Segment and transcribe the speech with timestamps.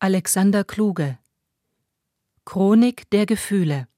[0.00, 1.18] Alexander Kluge.
[2.44, 3.88] Chronik der Gefühle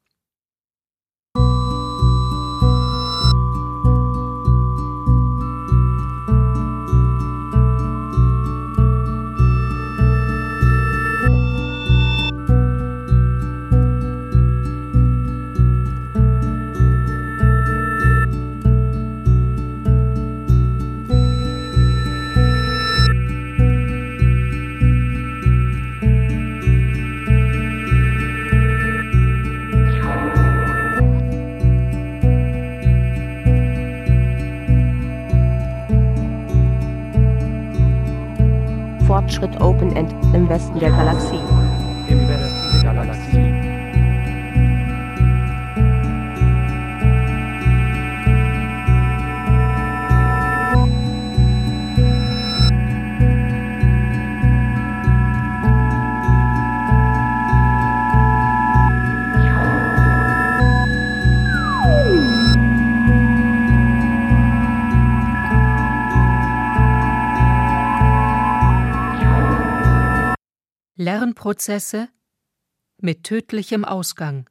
[39.30, 41.59] Fortschritt Open End im Westen der Galaxie.
[71.00, 72.10] Lernprozesse
[73.00, 74.50] mit tödlichem Ausgang.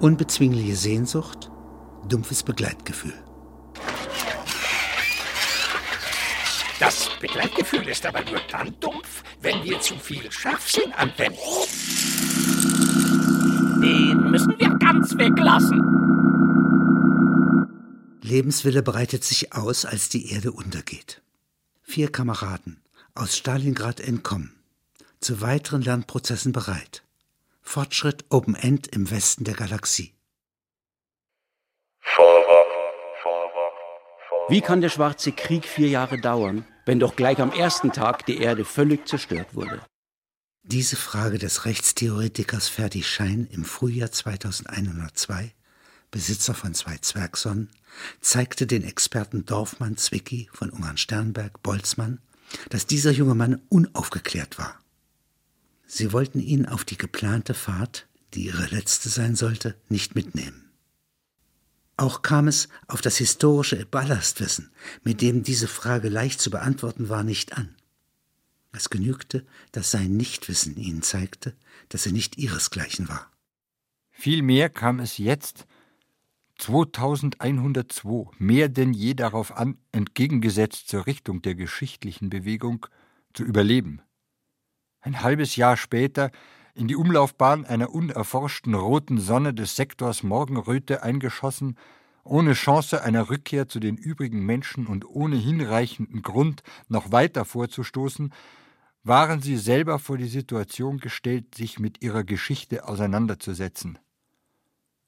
[0.00, 1.48] Unbezwingliche Sehnsucht,
[2.08, 3.14] dumpfes Begleitgefühl.
[6.80, 11.38] Das Begleitgefühl ist aber nur dann dumpf, wenn wir zu viel Scharfsinn anwenden.
[13.80, 15.80] Den müssen wir ganz weglassen.
[18.22, 21.22] Lebenswille breitet sich aus, als die Erde untergeht.
[21.82, 22.82] Vier Kameraden
[23.14, 24.54] aus Stalingrad entkommen,
[25.20, 27.02] zu weiteren Lernprozessen bereit.
[27.62, 30.12] Fortschritt Open End im Westen der Galaxie.
[34.48, 38.38] Wie kann der Schwarze Krieg vier Jahre dauern, wenn doch gleich am ersten Tag die
[38.38, 39.80] Erde völlig zerstört wurde?
[40.70, 45.54] Diese Frage des Rechtstheoretikers Ferdi Schein im Frühjahr 2102,
[46.10, 47.70] Besitzer von zwei Zwergsonnen,
[48.20, 52.18] zeigte den Experten Dorfmann, Zwicky von Ungarn-Sternberg, Boltzmann,
[52.68, 54.78] dass dieser junge Mann unaufgeklärt war.
[55.86, 60.70] Sie wollten ihn auf die geplante Fahrt, die ihre letzte sein sollte, nicht mitnehmen.
[61.96, 64.70] Auch kam es auf das historische Ballastwissen,
[65.02, 67.74] mit dem diese Frage leicht zu beantworten war, nicht an.
[68.72, 71.56] Es genügte, dass sein Nichtwissen ihnen zeigte,
[71.88, 73.30] dass er nicht ihresgleichen war.
[74.10, 75.66] Vielmehr kam es jetzt,
[76.58, 82.86] 2102, mehr denn je darauf an, entgegengesetzt zur Richtung der geschichtlichen Bewegung,
[83.32, 84.02] zu überleben.
[85.00, 86.32] Ein halbes Jahr später
[86.74, 91.76] in die Umlaufbahn einer unerforschten roten Sonne des Sektors Morgenröte eingeschossen,
[92.24, 98.32] ohne Chance einer Rückkehr zu den übrigen Menschen und ohne hinreichenden Grund, noch weiter vorzustoßen,
[99.08, 103.98] waren sie selber vor die Situation gestellt, sich mit ihrer Geschichte auseinanderzusetzen.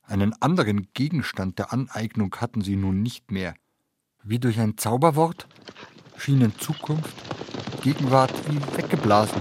[0.03, 3.55] Einen anderen Gegenstand der Aneignung hatten sie nun nicht mehr.
[4.23, 5.47] Wie durch ein Zauberwort
[6.17, 7.15] schienen Zukunft,
[7.83, 9.41] Gegenwart wie weggeblasen.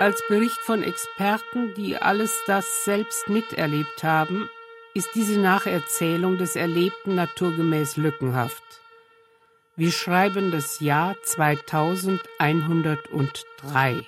[0.00, 4.48] Als Bericht von Experten, die alles das selbst miterlebt haben,
[4.94, 8.62] ist diese Nacherzählung des Erlebten naturgemäß lückenhaft.
[9.74, 14.06] Wir schreiben das Jahr 2103.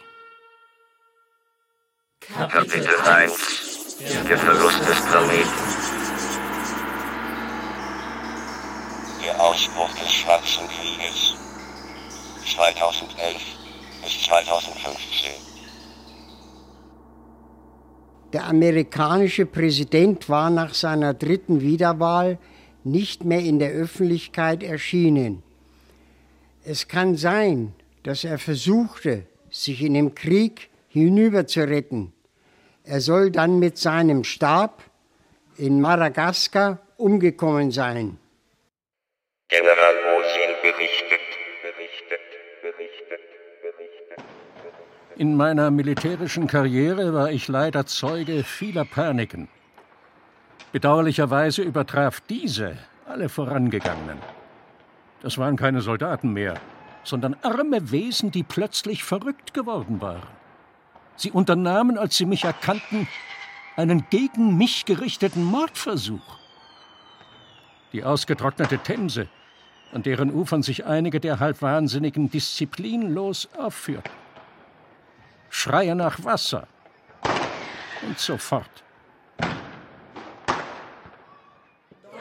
[2.20, 3.96] Kapitel 1
[4.28, 5.50] Der Verlust des Planeten
[9.24, 11.34] Der Ausbruch des Schwarzen Krieges
[12.54, 13.42] 2011
[14.04, 15.55] bis 2015
[18.36, 22.36] der amerikanische Präsident war nach seiner dritten Wiederwahl
[22.84, 25.42] nicht mehr in der Öffentlichkeit erschienen.
[26.62, 31.46] Es kann sein, dass er versuchte, sich in dem Krieg hinüber.
[32.84, 34.82] Er soll dann mit seinem Stab
[35.56, 38.18] in Madagaskar umgekommen sein.
[39.48, 39.95] General
[45.18, 49.48] In meiner militärischen Karriere war ich leider Zeuge vieler Paniken.
[50.72, 52.76] Bedauerlicherweise übertraf diese
[53.08, 54.18] alle vorangegangenen.
[55.22, 56.60] Das waren keine Soldaten mehr,
[57.02, 60.28] sondern arme Wesen, die plötzlich verrückt geworden waren.
[61.16, 63.08] Sie unternahmen, als sie mich erkannten,
[63.74, 66.38] einen gegen mich gerichteten Mordversuch.
[67.94, 69.28] Die ausgetrocknete Themse,
[69.94, 74.25] an deren Ufern sich einige der Halbwahnsinnigen disziplinlos aufführten.
[75.50, 76.66] Schreie nach Wasser
[78.02, 78.84] und so fort.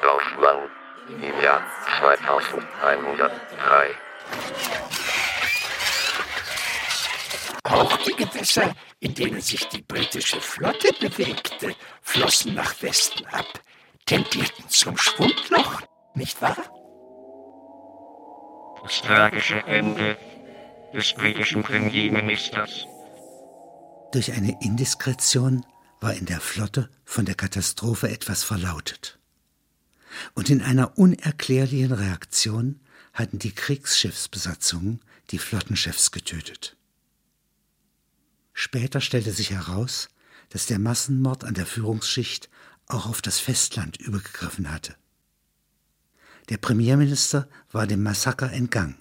[0.02, 0.70] Dorfmann
[1.10, 1.64] im Jahr
[2.00, 3.96] 2103.
[7.64, 13.60] Auch die Gewässer, in denen sich die britische Flotte bewegte, flossen nach Westen ab,
[14.06, 15.82] tendierten zum Schwundloch,
[16.14, 16.58] nicht wahr?
[18.84, 20.16] Das tragische Ende
[20.94, 22.88] des britischen Premierministers.
[24.16, 25.66] Durch eine Indiskretion
[26.00, 29.20] war in der Flotte von der Katastrophe etwas verlautet.
[30.36, 32.80] Und in einer unerklärlichen Reaktion
[33.12, 35.02] hatten die Kriegsschiffsbesatzungen
[35.32, 36.78] die Flottenchefs getötet.
[38.54, 40.08] Später stellte sich heraus,
[40.48, 42.50] dass der Massenmord an der Führungsschicht
[42.88, 44.96] auch auf das Festland übergegriffen hatte.
[46.48, 48.98] Der Premierminister war dem Massaker entgangen,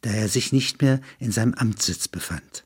[0.00, 2.65] da er sich nicht mehr in seinem Amtssitz befand.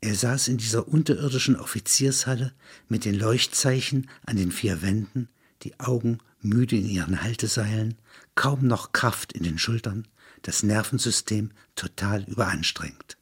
[0.00, 2.54] Er saß in dieser unterirdischen Offiziershalle
[2.88, 5.28] mit den Leuchtzeichen an den vier Wänden,
[5.62, 7.96] die Augen müde in ihren Halteseilen,
[8.34, 10.06] kaum noch Kraft in den Schultern,
[10.42, 13.16] das Nervensystem total überanstrengt.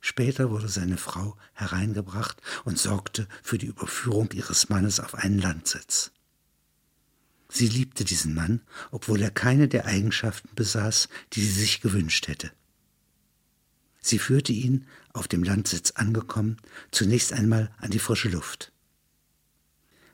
[0.00, 6.12] Später wurde seine Frau hereingebracht und sorgte für die Überführung ihres Mannes auf einen Landsitz.
[7.48, 12.50] Sie liebte diesen Mann, obwohl er keine der Eigenschaften besaß, die sie sich gewünscht hätte.
[14.00, 16.58] Sie führte ihn, auf dem Landsitz angekommen,
[16.90, 18.72] zunächst einmal an die frische Luft.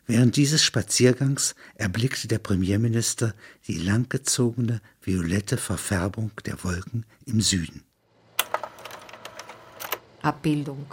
[0.06, 3.34] Während dieses Spaziergangs erblickte der Premierminister
[3.69, 7.82] die langgezogene violette Verfärbung der Wolken im Süden.
[10.22, 10.87] Abbildung.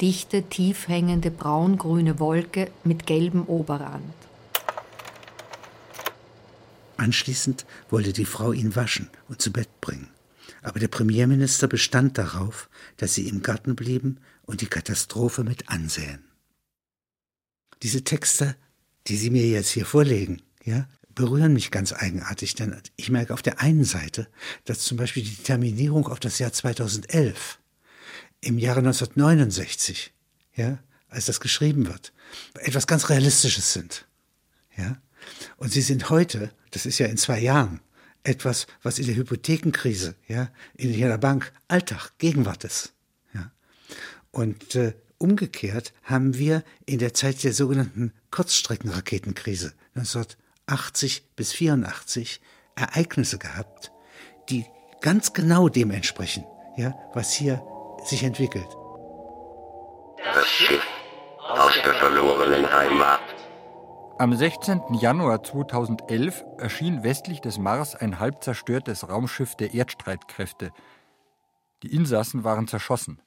[0.00, 4.14] Dichte, tief hängende braun-grüne Wolke mit gelbem Oberrand.
[6.96, 10.08] Anschließend wollte die Frau ihn waschen und zu Bett bringen.
[10.62, 16.24] Aber der Premierminister bestand darauf, dass sie im Garten blieben und die Katastrophe mit ansähen.
[17.82, 18.56] Diese Texte,
[19.08, 23.42] die Sie mir jetzt hier vorlegen, ja, berühren mich ganz eigenartig, denn ich merke auf
[23.42, 24.28] der einen Seite,
[24.64, 27.58] dass zum Beispiel die Terminierung auf das Jahr 2011
[28.40, 30.12] im Jahre 1969,
[30.54, 32.12] ja, als das geschrieben wird,
[32.54, 34.06] etwas ganz Realistisches sind.
[34.76, 35.00] Ja?
[35.56, 37.80] Und sie sind heute, das ist ja in zwei Jahren,
[38.24, 42.92] etwas, was in der Hypothekenkrise, ja, in jeder Bank Alltag, Gegenwart ist.
[43.34, 43.50] Ja?
[44.30, 52.40] Und äh, umgekehrt haben wir in der Zeit der sogenannten Kurzstreckenraketenkrise 1980 bis 84
[52.74, 53.92] Ereignisse gehabt,
[54.48, 54.66] die
[55.00, 56.44] ganz genau dem entsprechen,
[56.76, 57.62] ja, was hier
[58.04, 58.68] sich entwickelt.
[60.34, 60.86] Das Schiff
[61.38, 63.31] aus der verlorenen Heimat.
[64.22, 64.94] Am 16.
[65.00, 70.70] Januar 2011 erschien westlich des Mars ein halb zerstörtes Raumschiff der Erdstreitkräfte.
[71.82, 73.20] Die Insassen waren zerschossen.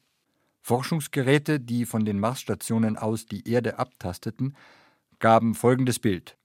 [0.61, 4.55] Forschungsgeräte, die von den Marsstationen aus die Erde abtasteten,
[5.19, 6.37] gaben folgendes Bild.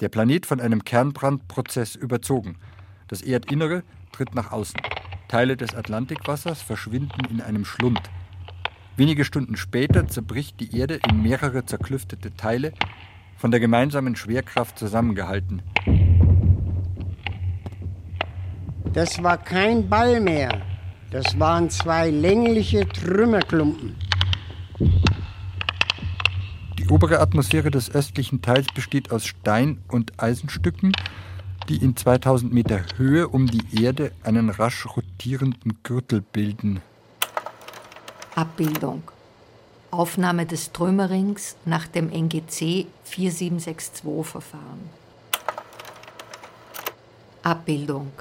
[0.00, 2.58] Der Planet von einem Kernbrandprozess überzogen.
[3.06, 4.82] Das Erdinnere tritt nach außen.
[5.28, 8.02] Teile des Atlantikwassers verschwinden in einem Schlund.
[8.98, 12.72] Wenige Stunden später zerbricht die Erde in mehrere zerklüftete Teile,
[13.36, 15.62] von der gemeinsamen Schwerkraft zusammengehalten.
[18.92, 20.50] Das war kein Ball mehr.
[21.12, 23.94] Das waren zwei längliche Trümmerklumpen.
[26.76, 30.90] Die obere Atmosphäre des östlichen Teils besteht aus Stein- und Eisenstücken,
[31.68, 36.80] die in 2000 Meter Höhe um die Erde einen rasch rotierenden Gürtel bilden.
[38.38, 39.02] Abbildung.
[39.90, 44.90] Aufnahme des Trümmerings nach dem NGC 4762-Verfahren.
[47.42, 48.12] Abbildung.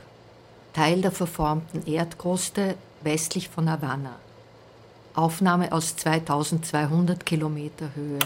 [0.74, 4.16] Teil der verformten Erdkruste westlich von Havanna.
[5.14, 8.18] Aufnahme aus 2200 Kilometer Höhe.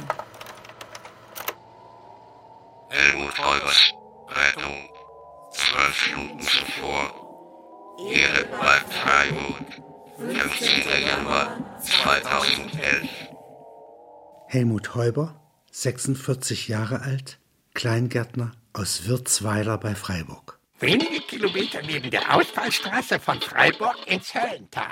[14.54, 15.40] Helmut Heuber,
[15.72, 17.40] 46 Jahre alt,
[17.74, 20.60] Kleingärtner aus Wirtsweiler bei Freiburg.
[20.82, 24.92] Wenige Kilometer neben der Ausfallstraße von Freiburg ins Höllental.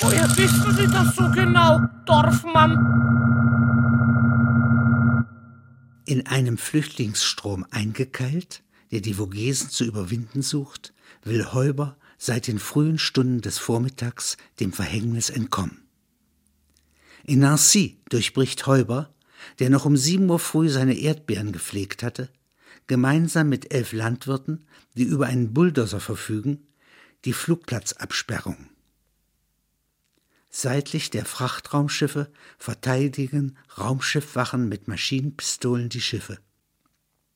[0.00, 2.74] Woher wissen Sie das so genau, Dorfmann?
[6.04, 10.92] In einem Flüchtlingsstrom eingekeilt, der die Vogesen zu überwinden sucht,
[11.24, 15.87] will Heuber seit den frühen Stunden des Vormittags dem Verhängnis entkommen.
[17.28, 19.12] In Nancy durchbricht Heuber,
[19.58, 22.30] der noch um sieben Uhr früh seine Erdbeeren gepflegt hatte,
[22.86, 26.66] gemeinsam mit elf Landwirten, die über einen Bulldozer verfügen,
[27.26, 28.70] die Flugplatzabsperrung.
[30.48, 36.38] Seitlich der Frachtraumschiffe verteidigen Raumschiffwachen mit Maschinenpistolen die Schiffe.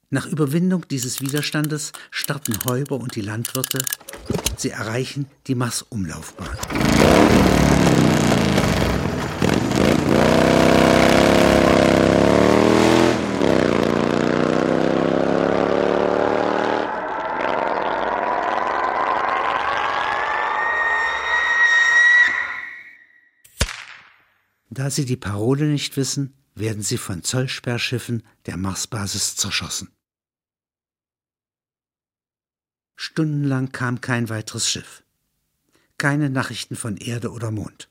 [0.09, 3.77] Nach Überwindung dieses Widerstandes starten Heuber und die Landwirte.
[4.57, 6.57] Sie erreichen die Marsumlaufbahn.
[24.83, 29.93] Da sie die Parole nicht wissen, werden sie von Zollsperrschiffen der Marsbasis zerschossen.
[32.97, 35.05] Stundenlang kam kein weiteres Schiff.
[35.99, 37.91] Keine Nachrichten von Erde oder Mond.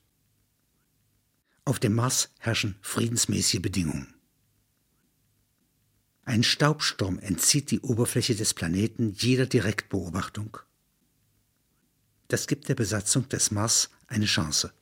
[1.64, 4.14] Auf dem Mars herrschen friedensmäßige Bedingungen.
[6.26, 10.58] Ein Staubsturm entzieht die Oberfläche des Planeten jeder Direktbeobachtung.
[12.28, 14.74] Das gibt der Besatzung des Mars eine Chance.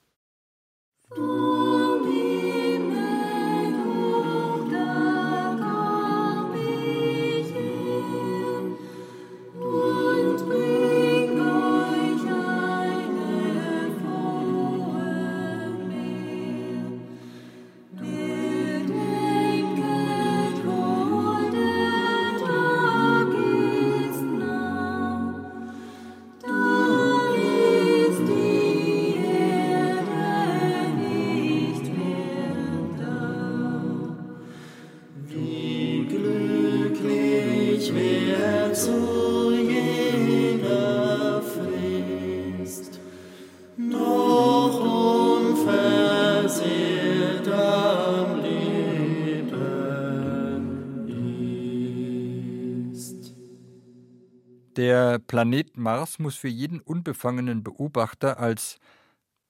[55.39, 58.77] Planet Mars muss für jeden unbefangenen Beobachter als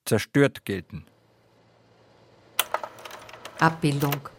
[0.06, 1.04] zerstört gelten.
[3.58, 4.30] Abbildung.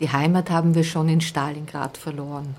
[0.00, 2.56] Die Heimat haben wir schon in Stalingrad verloren.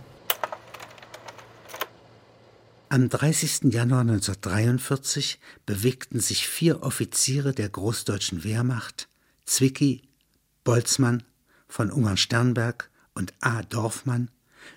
[2.89, 3.74] Am 30.
[3.74, 9.09] Januar 1943 bewegten sich vier Offiziere der Großdeutschen Wehrmacht,
[9.45, 10.03] Zwicky,
[10.63, 11.24] Boltzmann,
[11.67, 13.63] von Ungarn-Sternberg und A.
[13.63, 14.29] Dorfmann,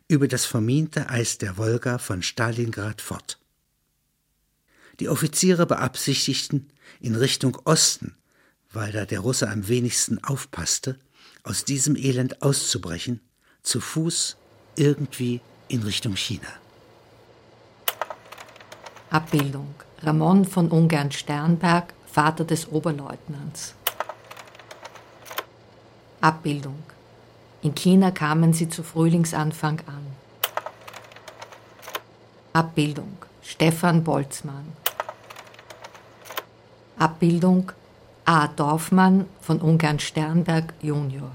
[0.09, 3.39] über das verminte Eis der Wolga von Stalingrad fort.
[5.01, 6.69] Die Offiziere beabsichtigten,
[7.01, 8.15] in Richtung Osten,
[8.73, 10.99] weil da der Russe am wenigsten aufpasste,
[11.43, 13.21] aus diesem Elend auszubrechen,
[13.63, 14.37] zu Fuß
[14.77, 16.49] irgendwie in Richtung China.
[19.11, 19.75] Abbildung.
[20.03, 23.75] Ramon von Ungarn-Sternberg, Vater des Oberleutnants.
[26.21, 26.83] Abbildung.
[27.63, 30.07] In China kamen sie zu Frühlingsanfang an.
[32.53, 34.82] Abbildung Stefan Boltzmann.
[36.99, 37.73] Abbildung
[38.25, 38.49] A.
[38.49, 41.31] Dorfmann von Ungarn Sternberg Junior.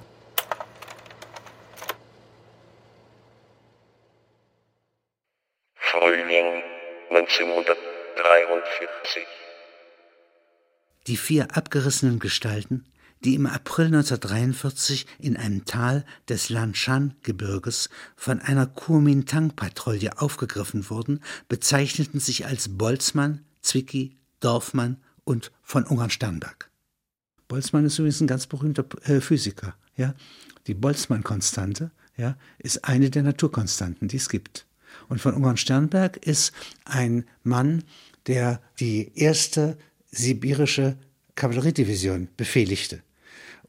[5.75, 6.63] Frühling
[7.09, 9.23] 1943.
[11.07, 12.85] Die vier abgerissenen Gestalten
[13.23, 22.19] die im April 1943 in einem Tal des Lanshan-Gebirges von einer Kuomintang-Patrouille aufgegriffen wurden, bezeichneten
[22.19, 26.71] sich als Boltzmann, Zwicky, Dorfmann und von Ungarn-Sternberg.
[27.49, 29.75] Boltzmann ist übrigens ein ganz berühmter äh, Physiker.
[29.95, 30.15] Ja?
[30.67, 34.65] Die Boltzmann-Konstante ja, ist eine der Naturkonstanten, die es gibt.
[35.09, 36.53] Und von Ungarn-Sternberg ist
[36.85, 37.83] ein Mann,
[38.25, 39.77] der die erste
[40.11, 40.95] sibirische
[41.35, 43.03] Kavalleriedivision befehligte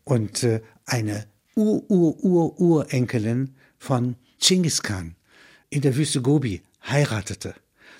[0.05, 5.17] und äh, eine Ur-Ur-Ur-Urenkelin von Chinggis Khan
[5.71, 7.57] in der Wüste Gobi heiratete,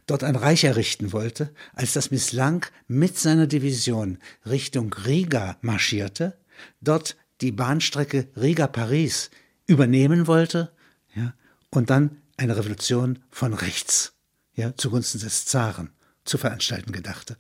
[0.09, 6.37] dort ein Reich errichten wollte, als das misslang, mit seiner Division Richtung Riga marschierte,
[6.81, 9.31] dort die Bahnstrecke Riga-Paris
[9.67, 10.73] übernehmen wollte
[11.15, 11.35] ja,
[11.71, 14.15] und dann eine Revolution von rechts
[14.55, 15.91] ja, zugunsten des Zaren
[16.25, 17.37] zu veranstalten gedachte.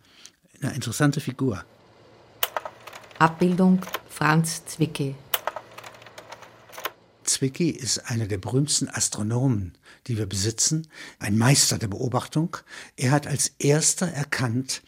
[0.60, 1.64] Eine interessante Figur.
[3.18, 5.14] Abbildung Franz Zwicky.
[7.28, 12.56] Zwicky ist einer der berühmtesten Astronomen, die wir besitzen, ein Meister der Beobachtung.
[12.96, 14.82] Er hat als erster erkannt,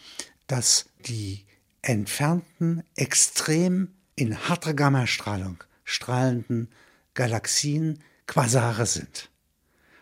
[0.47, 1.45] dass die
[1.83, 6.69] entfernten, extrem in harter Gammastrahlung strahlenden
[7.15, 9.31] Galaxien Quasare sind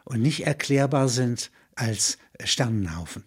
[0.04, 3.24] und nicht erklärbar sind als Sternenhaufen.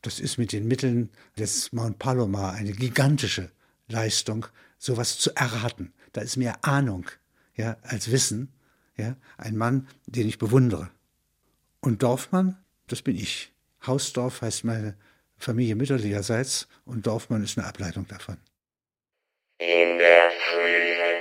[0.00, 3.50] Das ist mit den Mitteln des Mount Palomar eine gigantische
[3.88, 4.46] Leistung,
[4.78, 5.92] sowas zu erraten.
[6.12, 7.06] Da ist mehr Ahnung
[7.54, 8.52] ja, als Wissen.
[8.96, 10.90] Ja, ein Mann, den ich bewundere.
[11.80, 13.52] Und Dorfmann, das bin ich.
[13.86, 14.96] Hausdorf heißt meine
[15.38, 18.36] Familie mütterlicherseits und Dorfmann ist eine Ableitung davon.
[19.58, 21.20] In der Frühe,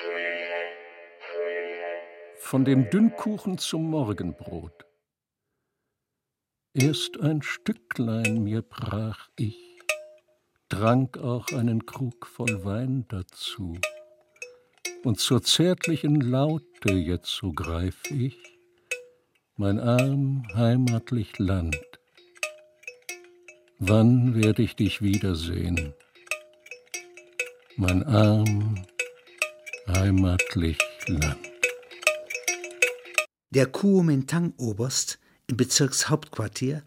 [0.00, 0.72] Frühe,
[1.20, 2.38] Frühe.
[2.38, 4.86] Von dem Dünnkuchen zum Morgenbrot.
[6.74, 9.78] Erst ein Stücklein mir brach ich,
[10.68, 13.78] trank auch einen Krug voll Wein dazu.
[15.04, 18.36] Und zur zärtlichen Laute jetzt so greif ich,
[19.56, 21.76] mein arm heimatlich Land.
[23.80, 25.92] Wann werde ich dich wiedersehen?
[27.76, 28.84] Mein arm
[29.88, 30.78] heimatlich
[31.08, 31.50] Land.
[33.50, 35.18] Der Kuomintang-Oberst
[35.48, 36.84] im Bezirkshauptquartier,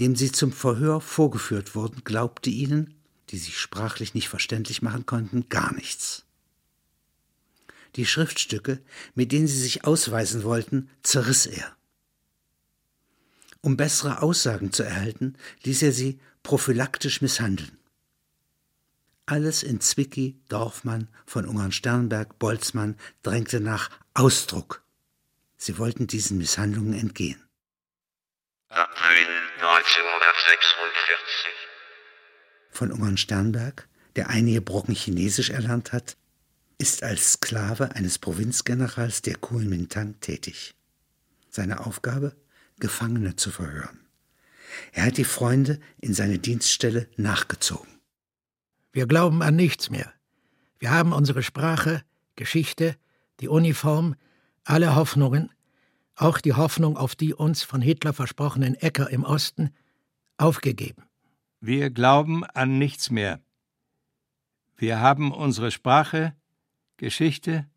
[0.00, 2.94] dem sie zum Verhör vorgeführt wurden, glaubte ihnen,
[3.28, 6.27] die sich sprachlich nicht verständlich machen konnten, gar nichts.
[7.96, 8.80] Die Schriftstücke,
[9.14, 11.76] mit denen sie sich ausweisen wollten, zerriss er.
[13.60, 17.78] Um bessere Aussagen zu erhalten, ließ er sie prophylaktisch misshandeln.
[19.26, 24.82] Alles in Zwickey, Dorfmann, von Ungern-Sternberg, Boltzmann drängte nach Ausdruck.
[25.58, 27.42] Sie wollten diesen Misshandlungen entgehen.
[28.68, 29.26] April
[29.56, 31.52] 1946.
[32.70, 36.16] Von Ungern-Sternberg, der einige Brocken Chinesisch erlernt hat,
[36.78, 40.74] ist als Sklave eines Provinzgenerals der Kuomintang tätig.
[41.50, 42.36] Seine Aufgabe?
[42.78, 43.98] Gefangene zu verhören.
[44.92, 47.88] Er hat die Freunde in seine Dienststelle nachgezogen.
[48.92, 50.12] Wir glauben an nichts mehr.
[50.78, 52.04] Wir haben unsere Sprache,
[52.36, 52.96] Geschichte,
[53.40, 54.14] die Uniform,
[54.64, 55.50] alle Hoffnungen,
[56.14, 59.70] auch die Hoffnung auf die uns von Hitler versprochenen Äcker im Osten,
[60.36, 61.02] aufgegeben.
[61.60, 63.40] Wir glauben an nichts mehr.
[64.76, 66.34] Wir haben unsere Sprache,
[66.98, 67.70] Geschichte,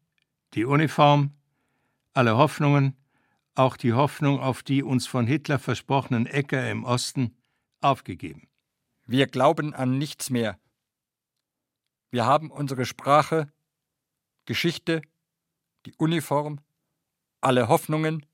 [0.55, 1.31] die Uniform,
[2.13, 2.97] alle Hoffnungen,
[3.53, 7.37] auch die Hoffnung auf die uns von Hitler versprochenen Äcker im Osten,
[7.81, 8.49] aufgegeben.
[9.05, 10.59] Wir glauben an nichts mehr.
[12.09, 13.53] Wir haben unsere Sprache,
[14.45, 15.03] Geschichte,
[15.85, 16.59] die Uniform,
[17.41, 18.25] alle Hoffnungen,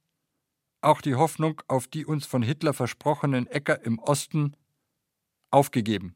[0.79, 4.55] auch die Hoffnung auf die uns von Hitler versprochenen Äcker im Osten,
[5.51, 6.15] aufgegeben.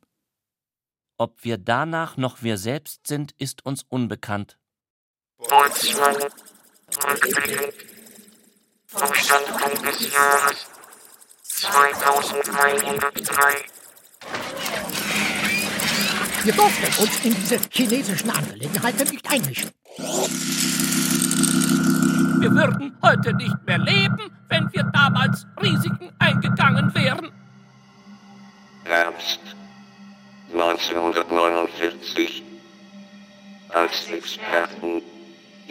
[1.18, 4.58] Ob wir danach noch wir selbst sind, ist uns unbekannt.
[5.52, 7.74] Boltzmann, Rückblick
[8.88, 10.66] vom Standpunkt des Jahres
[11.44, 13.66] 2103.
[16.46, 19.72] Wir durften uns in diese chinesischen Angelegenheiten nicht einmischen.
[22.40, 27.30] Wir würden heute nicht mehr leben, wenn wir damals Risiken eingegangen wären.
[28.86, 29.42] Herbst
[30.54, 32.42] 1949
[33.74, 35.02] als Experten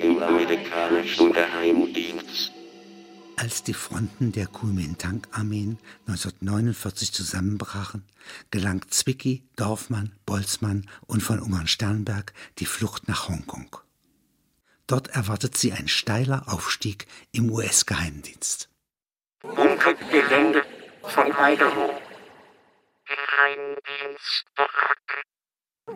[0.03, 2.53] im amerikanischen Geheimdienst.
[3.37, 8.05] Als die Fronten der Kuomintang-Armeen 1949 zusammenbrachen,
[8.51, 13.77] gelang Zwicky, Dorfmann, Boltzmann und von Ungern-Sternberg die Flucht nach Hongkong.
[14.87, 18.69] Dort erwartet sie ein steiler Aufstieg im US-Geheimdienst.
[19.41, 20.63] Bunkergelände
[21.03, 21.99] von Idaho.
[23.07, 25.23] Geheimdienstbaracke.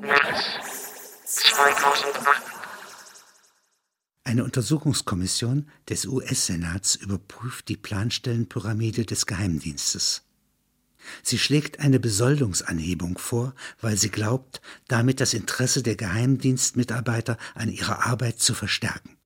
[0.00, 2.53] März 2008.
[4.26, 10.22] Eine Untersuchungskommission des US-Senats überprüft die Planstellenpyramide des Geheimdienstes.
[11.22, 18.06] Sie schlägt eine Besoldungsanhebung vor, weil sie glaubt, damit das Interesse der Geheimdienstmitarbeiter an ihrer
[18.06, 19.18] Arbeit zu verstärken.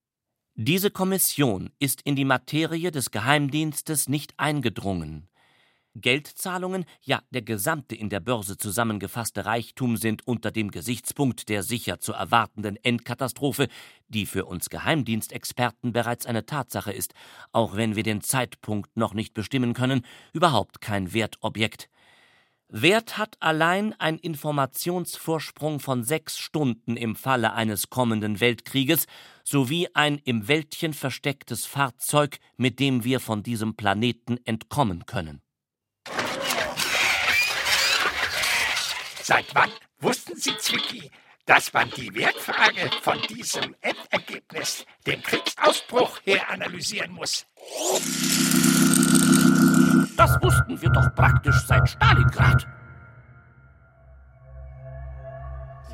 [0.57, 5.29] Diese Kommission ist in die Materie des Geheimdienstes nicht eingedrungen.
[5.95, 12.01] Geldzahlungen, ja der gesamte in der Börse zusammengefasste Reichtum sind unter dem Gesichtspunkt der sicher
[12.01, 13.69] zu erwartenden Endkatastrophe,
[14.09, 17.15] die für uns Geheimdienstexperten bereits eine Tatsache ist,
[17.53, 21.89] auch wenn wir den Zeitpunkt noch nicht bestimmen können, überhaupt kein Wertobjekt.
[22.71, 29.07] Wert hat allein ein Informationsvorsprung von sechs Stunden im Falle eines kommenden Weltkrieges
[29.43, 35.41] sowie ein im Wäldchen verstecktes Fahrzeug, mit dem wir von diesem Planeten entkommen können.
[39.29, 39.69] Seit wann
[40.01, 41.11] wussten Sie, Zwicky,
[41.45, 47.45] dass man die Wertfrage von diesem Endergebnis, dem Kriegsausbruch, her analysieren muss?
[50.17, 52.67] Das wussten wir doch praktisch seit Stalingrad.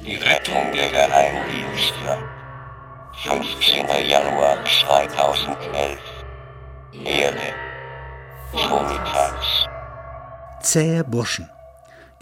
[0.00, 2.28] Die Rettung der Geheimdienste.
[3.24, 4.08] 15.
[4.08, 5.98] Januar 2011.
[7.04, 7.52] Erde.
[8.52, 9.66] Vormittags.
[10.60, 11.50] Zähe Burschen,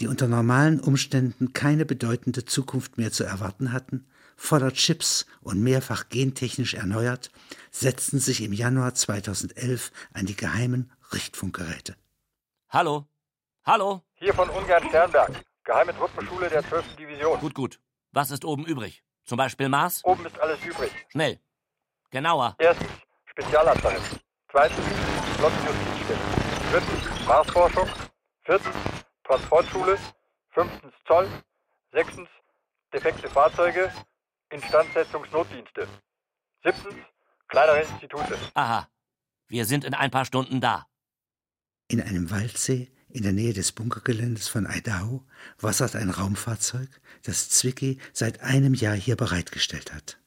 [0.03, 6.09] die unter normalen Umständen keine bedeutende Zukunft mehr zu erwarten hatten, voller Chips und mehrfach
[6.09, 7.31] gentechnisch erneuert,
[7.71, 11.95] setzten sich im Januar 2011 an die geheimen Richtfunkgeräte.
[12.67, 13.07] Hallo?
[13.65, 14.01] Hallo?
[14.15, 15.41] Hier von Ungarn Sternberg.
[15.63, 16.97] Geheime Truppenschule der 12.
[16.97, 17.39] Division.
[17.39, 17.79] Gut, gut.
[18.11, 19.05] Was ist oben übrig?
[19.23, 20.03] Zum Beispiel Mars?
[20.03, 20.91] Oben ist alles übrig.
[21.07, 21.39] Schnell.
[22.11, 22.57] Genauer.
[22.59, 22.89] Erstens
[23.27, 24.03] Spezialabteilung.
[24.51, 24.85] Zweitens
[25.37, 26.19] Flottenjustizstelle.
[26.73, 27.87] Drittens Marsforschung.
[28.41, 28.75] Viertens
[29.23, 29.97] Transportschule.
[30.51, 31.27] Fünftens Zoll.
[31.91, 32.29] Sechstens
[32.93, 33.91] defekte Fahrzeuge.
[34.49, 35.87] Instandsetzungsnotdienste.
[36.63, 36.95] Siebtens
[37.47, 38.37] kleinere Institute.
[38.53, 38.87] Aha.
[39.47, 40.87] Wir sind in ein paar Stunden da.
[41.87, 45.23] In einem Waldsee in der Nähe des Bunkergeländes von Idaho
[45.59, 46.89] wassert ein Raumfahrzeug,
[47.21, 50.17] das Zwicky seit einem Jahr hier bereitgestellt hat.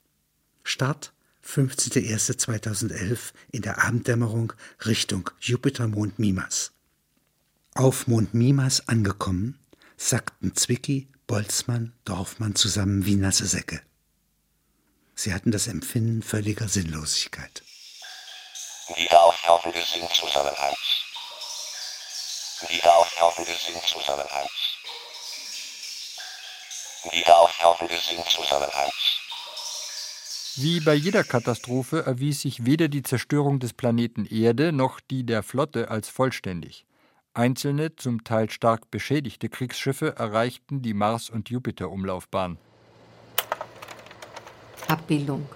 [0.62, 1.12] Start
[1.44, 4.52] 15.01.2011 in der Abenddämmerung
[4.84, 6.75] Richtung Jupiter-Mond Mimas.
[7.76, 9.58] Auf Mond Mimas angekommen,
[9.98, 13.82] sackten Zwicky, Boltzmann, Dorfmann zusammen wie nasse Säcke.
[15.14, 17.62] Sie hatten das Empfinden völliger Sinnlosigkeit.
[18.96, 20.74] Wieder auftauchen ist in Zusammenhang.
[22.70, 24.46] Wieder auftauchen ist in Zusammenhang.
[27.12, 28.90] Wieder auftauchen ist in Zusammenhang.
[30.54, 35.42] Wie bei jeder Katastrophe erwies sich weder die Zerstörung des Planeten Erde noch die der
[35.42, 36.86] Flotte als vollständig.
[37.36, 42.56] Einzelne, zum Teil stark beschädigte Kriegsschiffe erreichten die Mars- und Jupiter-Umlaufbahn.
[44.88, 45.46] Abbildung.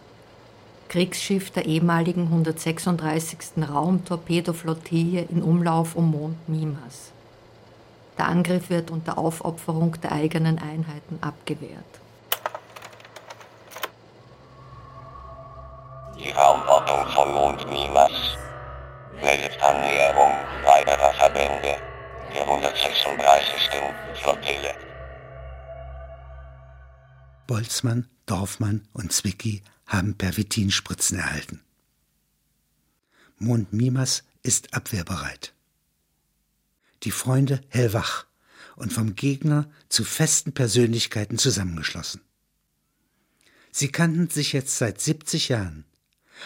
[0.90, 3.66] Kriegsschiff der ehemaligen 136.
[3.66, 7.12] Raumtorpedoflottille in Umlauf um Mond Mimas.
[8.18, 11.84] Der Angriff wird unter Aufopferung der eigenen Einheiten abgewehrt.
[16.18, 18.39] Die Raumordnung von Mond Mimas
[22.62, 23.70] 136.
[24.22, 24.74] Flottille.
[27.46, 31.62] Boltzmann, Dorfmann und Zwicky haben Pervitinspritzen erhalten.
[33.38, 35.54] Mond Mimas ist abwehrbereit.
[37.02, 38.26] Die Freunde hellwach
[38.76, 42.20] und vom Gegner zu festen Persönlichkeiten zusammengeschlossen.
[43.72, 45.86] Sie kannten sich jetzt seit 70 Jahren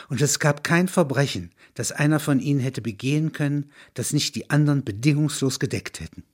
[0.09, 4.51] und es gab kein Verbrechen, das einer von ihnen hätte begehen können, das nicht die
[4.51, 6.25] anderen bedingungslos gedeckt hätten.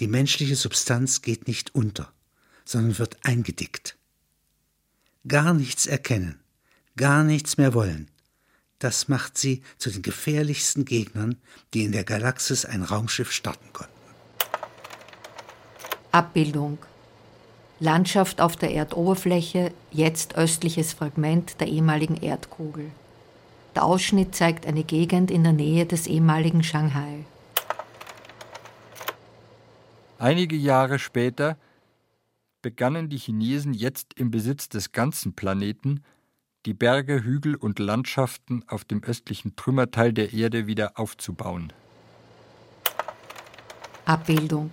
[0.00, 2.12] Die menschliche Substanz geht nicht unter,
[2.64, 3.98] sondern wird eingedickt
[5.28, 6.40] gar nichts erkennen,
[6.96, 8.10] gar nichts mehr wollen.
[8.78, 11.36] Das macht sie zu den gefährlichsten Gegnern,
[11.74, 13.92] die in der Galaxis ein Raumschiff starten konnten.
[16.12, 16.78] Abbildung.
[17.80, 22.90] Landschaft auf der Erdoberfläche, jetzt östliches Fragment der ehemaligen Erdkugel.
[23.74, 27.24] Der Ausschnitt zeigt eine Gegend in der Nähe des ehemaligen Shanghai.
[30.18, 31.56] Einige Jahre später
[32.60, 36.02] begannen die Chinesen jetzt im Besitz des ganzen Planeten
[36.66, 41.72] die Berge, Hügel und Landschaften auf dem östlichen Trümmerteil der Erde wieder aufzubauen.
[44.04, 44.72] Abbildung.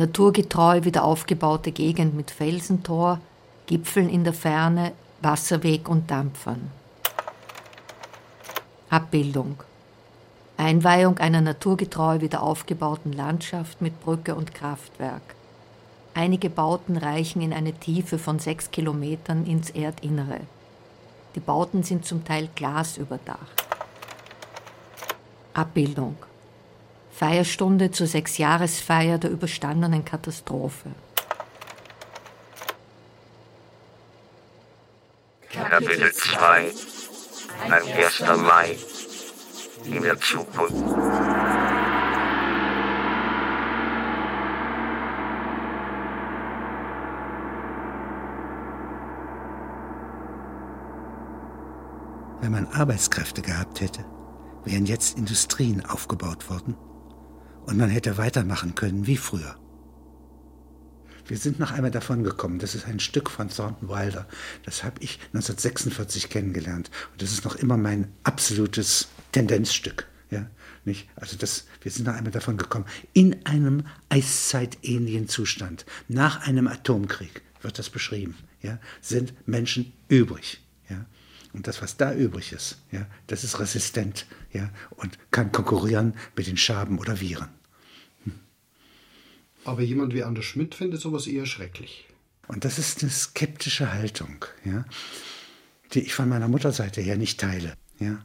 [0.00, 3.20] Naturgetreu wieder aufgebaute Gegend mit Felsentor,
[3.66, 6.70] Gipfeln in der Ferne, Wasserweg und Dampfern.
[8.88, 9.62] Abbildung.
[10.56, 15.34] Einweihung einer naturgetreu wieder aufgebauten Landschaft mit Brücke und Kraftwerk.
[16.14, 20.40] Einige Bauten reichen in eine Tiefe von sechs Kilometern ins Erdinnere.
[21.34, 23.66] Die Bauten sind zum Teil glasüberdacht.
[25.52, 26.16] Abbildung.
[27.10, 30.90] Feierstunde zur Sechsjahresfeier der überstandenen Katastrophe.
[35.52, 36.72] Kapitel 2
[37.68, 38.20] Ein 1.
[38.42, 38.76] Mai
[39.84, 40.74] in der Zukunft.
[52.40, 54.04] Wenn man Arbeitskräfte gehabt hätte,
[54.64, 56.76] wären jetzt Industrien aufgebaut worden
[57.70, 59.56] und man hätte weitermachen können wie früher.
[61.28, 62.58] Wir sind noch einmal davon gekommen.
[62.58, 64.26] Das ist ein Stück von Thornton Wilder.
[64.64, 66.90] Das habe ich 1946 kennengelernt.
[67.12, 70.08] Und das ist noch immer mein absolutes Tendenzstück.
[70.32, 70.50] Ja,
[70.84, 71.08] nicht?
[71.14, 72.86] Also das, wir sind noch einmal davon gekommen.
[73.12, 80.60] In einem eiszeitähnlichen Zustand, nach einem Atomkrieg, wird das beschrieben, ja, sind Menschen übrig.
[80.88, 81.06] Ja.
[81.52, 86.48] Und das, was da übrig ist, ja, das ist resistent ja, und kann konkurrieren mit
[86.48, 87.59] den Schaben oder Viren.
[89.64, 92.06] Aber jemand wie Anders Schmidt findet sowas eher schrecklich.
[92.48, 94.84] Und das ist eine skeptische Haltung, ja,
[95.92, 97.74] die ich von meiner Mutterseite her nicht teile.
[97.98, 98.24] Ja.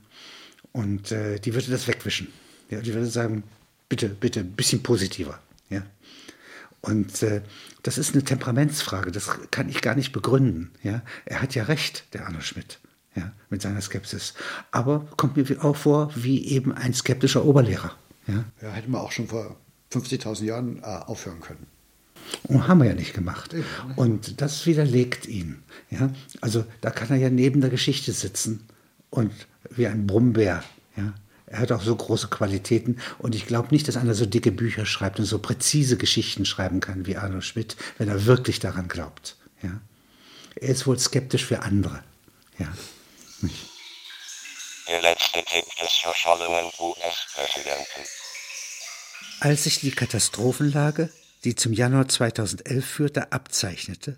[0.72, 2.30] Und äh, die würde das wegwischen.
[2.70, 3.44] Ja, die würde sagen,
[3.90, 5.40] bitte, bitte, ein bisschen positiver.
[5.70, 5.84] Ja?
[6.82, 7.42] Und äh,
[7.84, 10.72] das ist eine Temperamentsfrage, das kann ich gar nicht begründen.
[10.84, 11.02] Ja?
[11.26, 12.80] Er hat ja recht, der Arno Schmidt,
[13.16, 14.34] ja, mit seiner Skepsis.
[14.72, 17.96] Aber kommt mir auch vor wie eben ein skeptischer Oberlehrer.
[18.28, 19.58] Ja, ja hätten wir auch schon vor
[19.92, 21.68] 50.000 Jahren äh, aufhören können.
[22.44, 23.56] Und haben wir ja nicht gemacht.
[23.96, 25.64] Und das widerlegt ihn.
[25.90, 26.12] Ja?
[26.42, 28.68] Also da kann er ja neben der Geschichte sitzen
[29.10, 29.32] und
[29.70, 30.64] wie ein Brummbär.
[30.98, 31.14] Ja?
[31.46, 34.86] Er hat auch so große Qualitäten und ich glaube nicht, dass einer so dicke Bücher
[34.86, 39.38] schreibt und so präzise Geschichten schreiben kann wie Arno Schmidt, wenn er wirklich daran glaubt.
[39.62, 39.80] Ja?
[40.56, 42.04] Er ist wohl skeptisch für andere.
[42.58, 42.74] Ja.
[44.88, 48.02] Der letzte Tipp des verschollenen US-Präsidenten.
[49.40, 51.10] Als sich die Katastrophenlage,
[51.44, 54.18] die zum Januar 2011 führte, abzeichnete,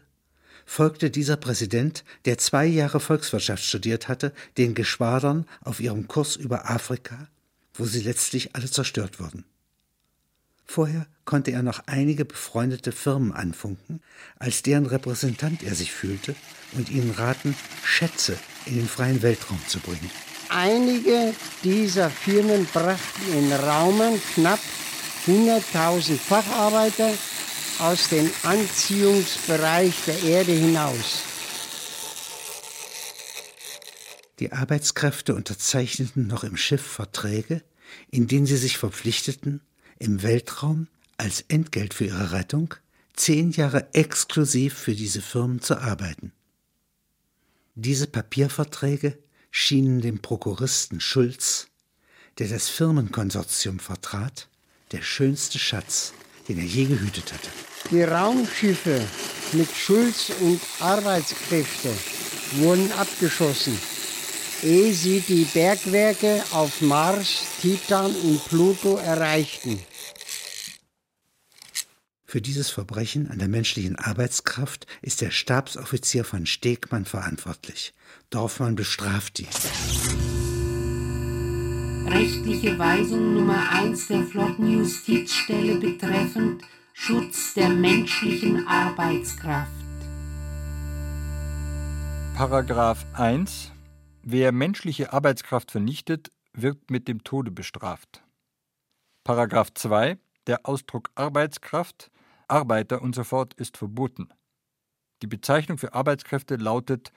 [0.66, 6.70] folgte dieser Präsident, der zwei Jahre Volkswirtschaft studiert hatte, den Geschwadern auf ihrem Kurs über
[6.70, 7.28] Afrika,
[7.74, 9.44] wo sie letztlich alle zerstört wurden.
[10.66, 14.02] Vorher konnte er noch einige befreundete Firmen anfunken,
[14.38, 16.36] als deren Repräsentant er sich fühlte
[16.74, 20.12] und ihnen raten, Schätze in den freien Weltraum zu bringen.
[20.50, 24.60] Einige dieser Firmen brachten in Raumen knapp
[25.28, 27.14] 100.000 Facharbeiter
[27.80, 31.24] aus dem Anziehungsbereich der Erde hinaus.
[34.40, 37.62] Die Arbeitskräfte unterzeichneten noch im Schiff Verträge,
[38.10, 39.62] in denen sie sich verpflichteten,
[40.00, 40.88] im Weltraum
[41.18, 42.76] als Entgelt für ihre Rettung
[43.16, 46.32] zehn Jahre exklusiv für diese Firmen zu arbeiten.
[47.76, 49.18] Diese Papierverträge
[49.52, 51.68] schienen dem Prokuristen Schulz,
[52.38, 54.50] der das Firmenkonsortium vertrat,
[54.92, 56.14] der schönste Schatz,
[56.48, 57.50] den er je gehütet hatte.
[57.92, 59.02] Die Raumschiffe
[59.54, 61.90] mit Schulz und Arbeitskräfte
[62.58, 63.78] wurden abgeschossen,
[64.64, 69.80] ehe sie die Bergwerke auf Mars, Titan und Pluto erreichten.
[72.26, 77.94] Für dieses Verbrechen an der menschlichen Arbeitskraft ist der Stabsoffizier von Stegmann verantwortlich.
[78.30, 79.48] Dorfmann bestraft ihn.
[82.10, 89.72] Rechtliche Weisung Nummer 1 der Flottenjustizstelle betreffend Schutz der menschlichen Arbeitskraft.
[92.34, 93.74] Paragraph 1
[94.24, 98.24] Wer menschliche Arbeitskraft vernichtet, wird mit dem Tode bestraft.
[99.26, 100.18] Paragraph 2
[100.48, 102.10] Der Ausdruck Arbeitskraft,
[102.48, 104.30] Arbeiter und so fort ist verboten.
[105.22, 107.12] Die Bezeichnung für Arbeitskräfte lautet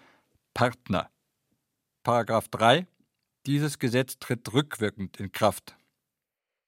[0.53, 1.11] Partner.
[2.03, 2.88] Paragraph 3
[3.46, 5.74] Dieses Gesetz tritt rückwirkend in Kraft.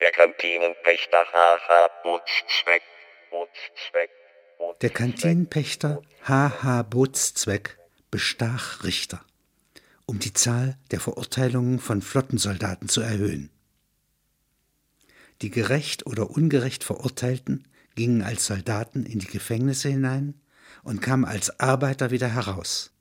[0.01, 1.89] Der Kantinenpächter H.H.
[2.03, 2.83] Bootszweck,
[3.31, 4.11] Bootszweck,
[4.81, 6.83] Der Kantinenpächter H.H.
[6.85, 7.79] Bootszweck
[8.11, 9.23] bestach Richter,
[10.07, 13.51] um die Zahl der Verurteilungen von Flottensoldaten zu erhöhen.
[15.43, 20.41] Die gerecht oder ungerecht Verurteilten gingen als Soldaten in die Gefängnisse hinein
[20.85, 22.92] und kamen als Arbeiter wieder heraus.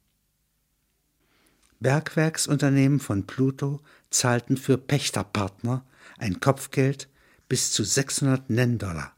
[1.82, 5.84] Bergwerksunternehmen von Pluto zahlten für Pächterpartner
[6.18, 7.10] ein Kopfgeld
[7.50, 9.16] bis zu 600 Nenndollar.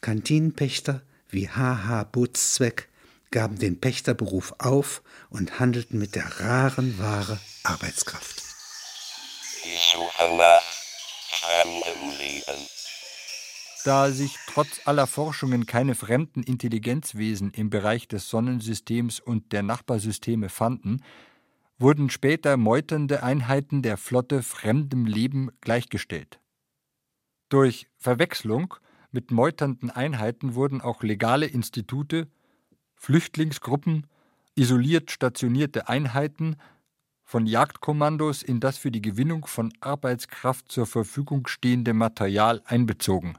[0.00, 2.04] Kantinenpächter wie H.H.
[2.04, 2.88] Bootszweck
[3.30, 8.42] gaben den Pächterberuf auf und handelten mit der raren Ware Arbeitskraft.
[11.30, 12.79] Fremdem Leben.
[13.84, 20.50] Da sich trotz aller Forschungen keine fremden Intelligenzwesen im Bereich des Sonnensystems und der Nachbarsysteme
[20.50, 21.02] fanden,
[21.78, 26.40] wurden später meuternde Einheiten der Flotte fremdem Leben gleichgestellt.
[27.48, 28.74] Durch Verwechslung
[29.12, 32.28] mit meuternden Einheiten wurden auch legale Institute,
[32.96, 34.06] Flüchtlingsgruppen,
[34.54, 36.56] isoliert stationierte Einheiten
[37.24, 43.38] von Jagdkommandos in das für die Gewinnung von Arbeitskraft zur Verfügung stehende Material einbezogen.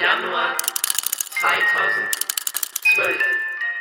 [0.00, 0.56] Januar
[1.40, 3.16] 2012.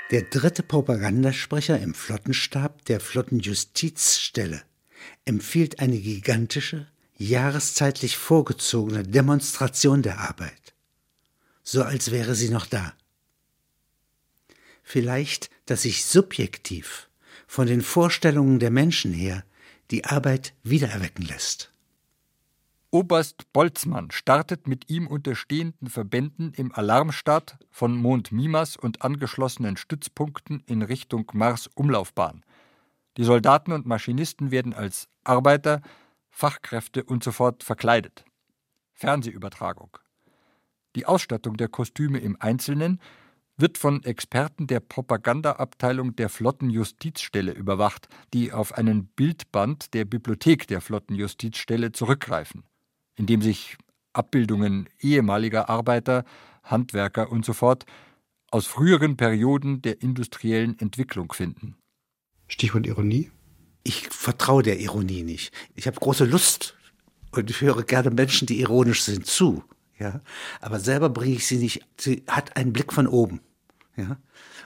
[0.09, 4.63] Der dritte Propagandasprecher im Flottenstab der Flottenjustizstelle
[5.25, 10.73] empfiehlt eine gigantische, jahreszeitlich vorgezogene Demonstration der Arbeit,
[11.63, 12.93] so als wäre sie noch da.
[14.81, 17.09] Vielleicht, dass sich subjektiv
[17.45, 19.43] von den Vorstellungen der Menschen her
[19.91, 21.71] die Arbeit wiedererwecken lässt.
[22.97, 30.63] Oberst Boltzmann startet mit ihm unterstehenden Verbänden im Alarmstart von Mond Mimas und angeschlossenen Stützpunkten
[30.65, 32.43] in Richtung Mars-Umlaufbahn.
[33.17, 35.83] Die Soldaten und Maschinisten werden als Arbeiter,
[36.31, 38.25] Fachkräfte und so fort verkleidet.
[38.93, 39.99] Fernsehübertragung.
[40.95, 42.99] Die Ausstattung der Kostüme im Einzelnen,
[43.57, 50.81] wird von Experten der Propagandaabteilung der Flottenjustizstelle überwacht, die auf einen Bildband der Bibliothek der
[50.81, 52.63] Flottenjustizstelle zurückgreifen,
[53.17, 53.77] in dem sich
[54.13, 56.23] Abbildungen ehemaliger Arbeiter,
[56.63, 57.59] Handwerker usf.
[57.59, 57.75] So
[58.49, 61.75] aus früheren Perioden der industriellen Entwicklung finden.
[62.47, 63.29] Stichwort Ironie?
[63.83, 65.53] Ich vertraue der Ironie nicht.
[65.75, 66.77] Ich habe große Lust
[67.31, 69.63] und ich höre gerne Menschen, die ironisch sind, zu.
[69.99, 70.21] Ja,
[70.61, 71.85] aber selber bringe ich sie nicht.
[71.97, 73.41] Sie hat einen Blick von oben.
[73.95, 74.17] Ja,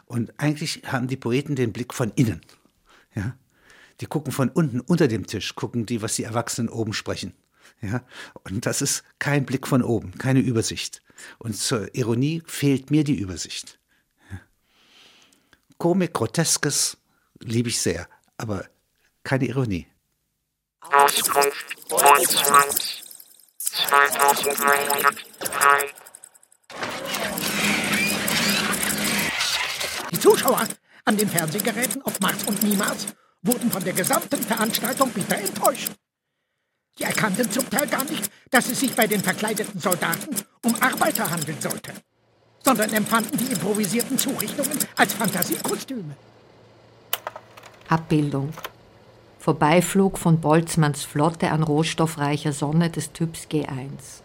[0.05, 2.41] und eigentlich haben die Poeten den Blick von innen.
[3.15, 3.35] Ja,
[4.01, 7.33] die gucken von unten unter dem Tisch, gucken die, was die Erwachsenen oben sprechen.
[7.83, 8.03] Ja,
[8.43, 11.01] und das ist kein Blick von oben, keine Übersicht.
[11.39, 13.79] Und zur Ironie fehlt mir die Übersicht.
[14.29, 14.39] Ja.
[15.79, 16.97] Komik, Groteskes
[17.39, 18.07] liebe ich sehr,
[18.37, 18.65] aber
[19.23, 19.87] keine Ironie.
[20.81, 23.03] Auskunft Bundesland
[23.57, 25.89] 2303.
[30.11, 30.67] Die Zuschauer
[31.05, 33.07] an den Fernsehgeräten auf Mars und Niemals
[33.41, 35.91] wurden von der gesamten Veranstaltung bitter enttäuscht.
[37.01, 41.27] Sie erkannten zum Teil gar nicht, dass es sich bei den verkleideten Soldaten um Arbeiter
[41.31, 41.93] handeln sollte,
[42.63, 46.15] sondern empfanden die improvisierten Zurichtungen als Fantasiekostüme.
[47.89, 48.53] Abbildung.
[49.39, 54.21] Vorbeiflug von Boltzmanns Flotte an rohstoffreicher Sonne des Typs G1.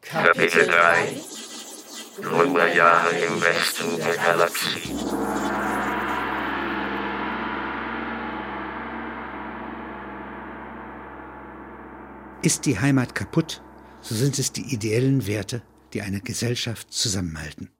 [0.00, 1.20] Kapitel 3
[2.20, 5.75] Gründerjahre im Westen der Galaxie.
[12.42, 13.62] Ist die Heimat kaputt,
[14.00, 17.76] so sind es die ideellen Werte, die eine Gesellschaft zusammenhalten.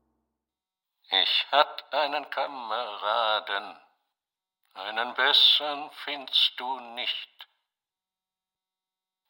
[1.09, 3.77] Ich hatt einen Kameraden,
[4.75, 7.49] einen besseren findest du nicht.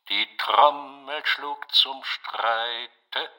[0.09, 3.31] Die Trommel schlug zum Streite,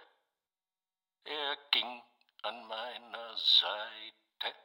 [1.24, 2.04] er ging
[2.44, 4.56] an meiner Seite.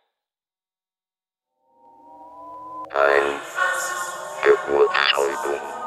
[2.91, 3.41] Ein
[4.43, 5.82] Geburtsalbum.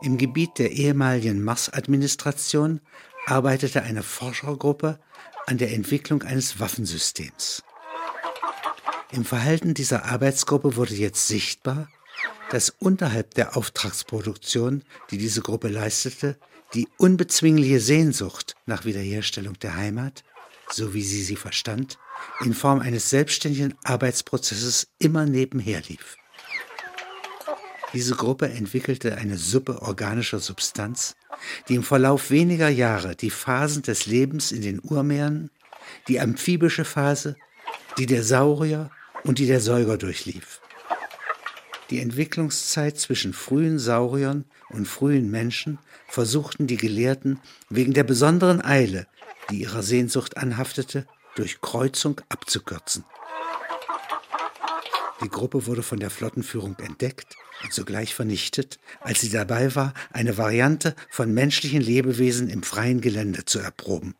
[0.00, 2.80] Im Gebiet der ehemaligen Mars-Administration
[3.26, 5.00] arbeitete eine Forschergruppe
[5.46, 7.64] an der Entwicklung eines Waffensystems.
[9.10, 11.88] Im Verhalten dieser Arbeitsgruppe wurde jetzt sichtbar,
[12.50, 16.38] dass unterhalb der Auftragsproduktion, die diese Gruppe leistete,
[16.74, 20.22] die unbezwingliche Sehnsucht nach Wiederherstellung der Heimat,
[20.70, 21.98] so wie sie sie verstand,
[22.44, 26.16] in Form eines selbstständigen Arbeitsprozesses immer nebenher lief.
[27.94, 31.16] Diese Gruppe entwickelte eine Suppe organischer Substanz,
[31.68, 35.50] die im Verlauf weniger Jahre die Phasen des Lebens in den Urmeeren,
[36.06, 37.36] die amphibische Phase,
[37.96, 38.90] die der Saurier
[39.24, 40.60] und die der Säuger durchlief.
[41.90, 49.06] Die Entwicklungszeit zwischen frühen Sauriern und frühen Menschen versuchten die Gelehrten wegen der besonderen Eile,
[49.50, 53.04] die ihrer Sehnsucht anhaftete, durch Kreuzung abzukürzen.
[55.22, 60.38] Die Gruppe wurde von der Flottenführung entdeckt und sogleich vernichtet, als sie dabei war, eine
[60.38, 64.14] Variante von menschlichen Lebewesen im freien Gelände zu erproben.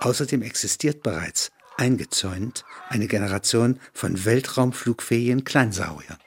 [0.00, 6.18] Außerdem existiert bereits, eingezäunt, eine Generation von weltraumflugfähigen Kleinsauriern.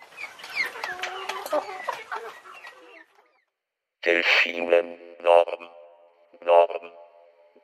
[4.04, 5.70] Delfinen, Norm,
[6.44, 6.92] Norm,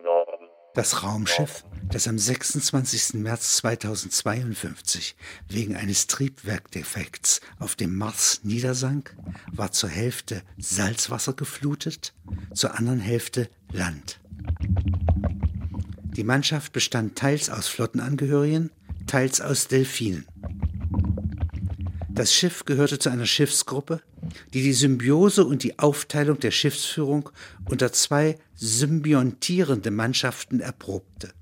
[0.04, 0.33] Norm.
[0.74, 3.14] Das Raumschiff, das am 26.
[3.16, 5.16] März 2052
[5.48, 9.16] wegen eines Triebwerkdefekts auf dem Mars niedersank,
[9.52, 12.14] war zur Hälfte Salzwasser geflutet,
[12.56, 14.20] zur anderen Hälfte Land.
[16.16, 18.72] Die Mannschaft bestand teils aus Flottenangehörigen,
[19.06, 20.26] teils aus Delfinen.
[22.14, 24.00] Das Schiff gehörte zu einer Schiffsgruppe,
[24.54, 27.32] die die Symbiose und die Aufteilung der Schiffsführung
[27.66, 31.34] unter zwei symbiontierende Mannschaften erprobte.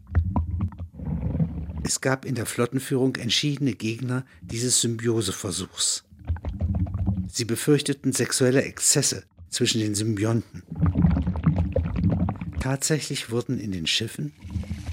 [1.84, 6.06] Es gab in der Flottenführung entschiedene Gegner dieses Symbioseversuchs.
[7.28, 10.64] Sie befürchteten sexuelle Exzesse zwischen den Symbionten.
[12.62, 14.32] Tatsächlich wurden in den Schiffen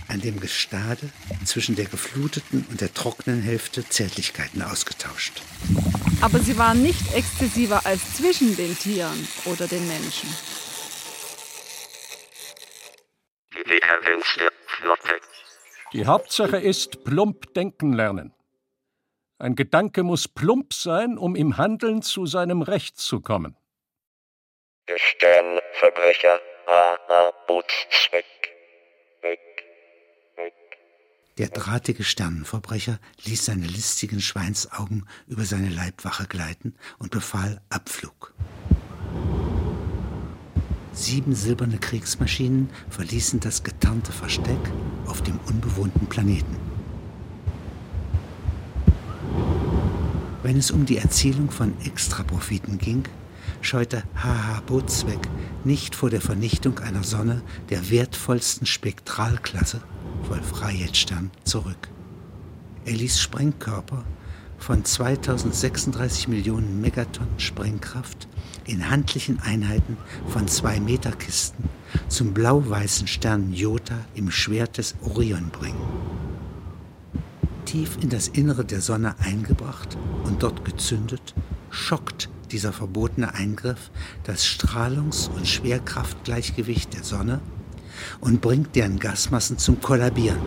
[0.08, 1.10] an dem Gestade
[1.44, 5.42] zwischen der gefluteten und der trockenen Hälfte Zärtlichkeiten ausgetauscht.
[6.20, 10.28] Aber sie waren nicht exzessiver als zwischen den Tieren oder den Menschen.
[15.92, 18.34] Die Hauptsache ist plump denken lernen.
[19.38, 23.56] Ein Gedanke muss plump sein, um im Handeln zu seinem Recht zu kommen.
[24.96, 27.32] Sternverbrecher A.A.
[27.46, 28.37] Bootszweck.
[31.38, 38.34] Der drahtige Sternenverbrecher ließ seine listigen Schweinsaugen über seine Leibwache gleiten und befahl Abflug.
[40.92, 44.58] Sieben silberne Kriegsmaschinen verließen das getarnte Versteck
[45.06, 46.56] auf dem unbewohnten Planeten.
[50.42, 53.04] Wenn es um die Erzielung von Extraprofiten ging,
[53.60, 54.62] scheute H.H.
[54.66, 55.20] Bootsweg
[55.62, 59.80] nicht vor der Vernichtung einer Sonne der wertvollsten Spektralklasse,
[60.28, 61.88] Wolf-Rayet-Stern, zurück.
[62.84, 64.04] Er ließ Sprengkörper
[64.58, 68.28] von 2036 Millionen Megatonnen Sprengkraft
[68.66, 69.96] in handlichen Einheiten
[70.26, 71.68] von zwei Meter Kisten
[72.08, 75.80] zum blau-weißen Stern Jota im Schwert des Orion bringen.
[77.64, 81.34] Tief in das Innere der Sonne eingebracht und dort gezündet,
[81.70, 83.90] schockt dieser verbotene Eingriff
[84.24, 87.40] das Strahlungs- und Schwerkraftgleichgewicht der Sonne
[88.20, 90.38] und bringt deren Gasmassen zum Kollabieren.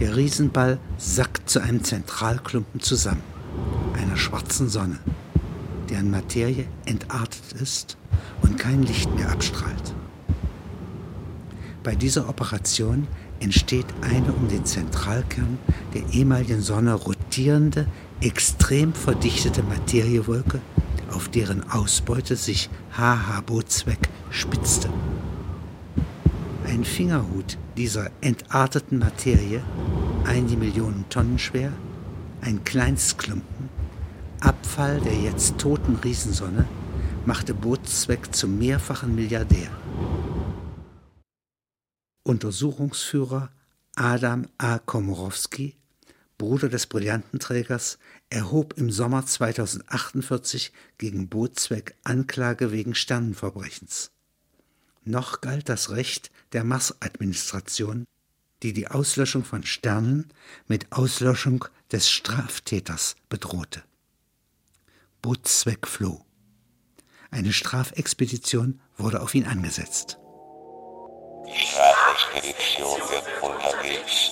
[0.00, 3.22] Der Riesenball sackt zu einem Zentralklumpen zusammen,
[4.00, 4.98] einer schwarzen Sonne,
[5.90, 7.96] deren Materie entartet ist
[8.42, 9.94] und kein Licht mehr abstrahlt.
[11.82, 13.06] Bei dieser Operation
[13.40, 15.58] entsteht eine um den Zentralkern
[15.94, 17.86] der ehemaligen Sonne rotierende,
[18.20, 20.60] extrem verdichtete Materiewolke,
[21.10, 23.40] auf deren Ausbeute sich H.H.
[23.42, 23.98] Bootsweg
[24.30, 24.90] spitzte.
[26.70, 29.60] Ein Fingerhut dieser entarteten Materie,
[30.24, 31.72] einige Millionen Tonnen schwer,
[32.42, 33.68] ein Kleinstklumpen,
[34.38, 36.68] Abfall der jetzt toten Riesensonne,
[37.26, 39.68] machte Bootsweg zum mehrfachen Milliardär.
[42.22, 43.50] Untersuchungsführer
[43.96, 44.78] Adam A.
[44.78, 45.74] Komorowski
[46.38, 47.98] Bruder des Brillantenträgers,
[48.30, 54.12] erhob im Sommer 2048 gegen Bootsweg Anklage wegen Sternenverbrechens.
[55.04, 58.04] Noch galt das Recht der Mars-Administration,
[58.62, 60.32] die die Auslöschung von Sternen
[60.66, 63.82] mit Auslöschung des Straftäters bedrohte.
[65.22, 66.24] Bootsweg floh.
[67.30, 70.18] Eine Strafexpedition wurde auf ihn angesetzt.
[71.46, 74.30] Die Strafexpedition wird unterwegs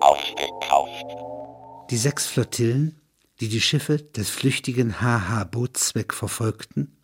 [0.00, 1.90] aufgetaucht.
[1.90, 3.00] Die sechs Flottillen,
[3.40, 6.95] die die Schiffe des flüchtigen HH Bootsweg verfolgten,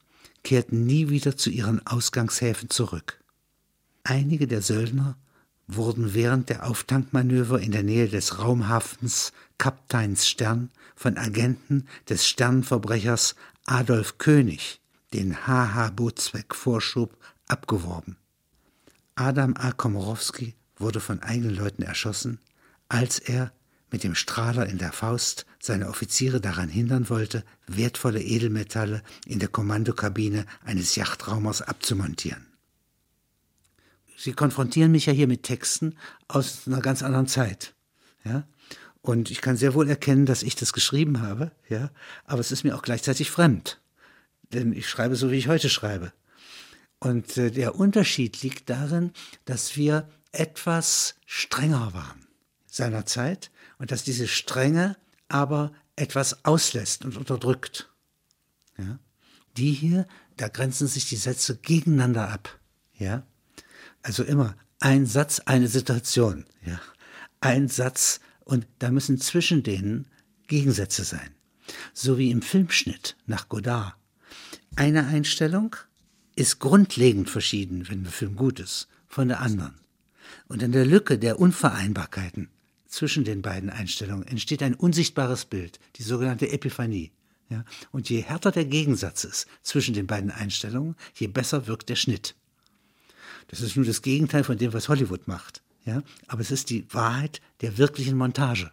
[0.42, 3.20] kehrten nie wieder zu ihren Ausgangshäfen zurück.
[4.04, 5.16] Einige der Söldner
[5.68, 13.36] wurden während der Auftankmanöver in der Nähe des Raumhafens Kapteins Stern von Agenten des Sternverbrechers
[13.64, 14.80] Adolf König,
[15.14, 17.16] den HH Bootsweg vorschub,
[17.46, 18.16] abgeworben.
[19.14, 19.72] Adam A.
[19.72, 22.40] Komorowski wurde von eigenen Leuten erschossen,
[22.88, 23.52] als er
[23.92, 29.48] mit dem Strahler in der Faust seine Offiziere daran hindern wollte, wertvolle Edelmetalle in der
[29.48, 32.46] Kommandokabine eines Yachtraumers abzumontieren.
[34.16, 35.96] Sie konfrontieren mich ja hier mit Texten
[36.28, 37.74] aus einer ganz anderen Zeit.
[38.24, 38.46] Ja?
[39.02, 41.90] Und ich kann sehr wohl erkennen, dass ich das geschrieben habe, ja,
[42.24, 43.80] aber es ist mir auch gleichzeitig fremd.
[44.52, 46.12] Denn ich schreibe so, wie ich heute schreibe.
[47.00, 49.12] Und äh, der Unterschied liegt darin,
[49.44, 52.26] dass wir etwas strenger waren
[52.66, 53.50] seiner Zeit
[53.82, 57.90] und dass diese Strenge aber etwas auslässt und unterdrückt.
[58.78, 59.00] Ja?
[59.56, 60.06] Die hier,
[60.36, 62.60] da grenzen sich die Sätze gegeneinander ab.
[62.96, 63.26] Ja?
[64.02, 66.44] Also immer ein Satz, eine Situation.
[66.64, 66.80] Ja?
[67.40, 70.06] Ein Satz und da müssen zwischen denen
[70.46, 71.34] Gegensätze sein.
[71.92, 73.96] So wie im Filmschnitt nach Godard.
[74.76, 75.74] Eine Einstellung
[76.36, 79.74] ist grundlegend verschieden, wenn der Film gut ist, von der anderen.
[80.46, 82.48] Und in der Lücke der Unvereinbarkeiten
[82.92, 87.10] zwischen den beiden Einstellungen entsteht ein unsichtbares Bild, die sogenannte Epiphanie.
[87.48, 87.64] Ja?
[87.90, 92.34] Und je härter der Gegensatz ist zwischen den beiden Einstellungen, je besser wirkt der Schnitt.
[93.48, 95.62] Das ist nur das Gegenteil von dem, was Hollywood macht.
[95.84, 96.02] Ja?
[96.28, 98.70] Aber es ist die Wahrheit der wirklichen Montage.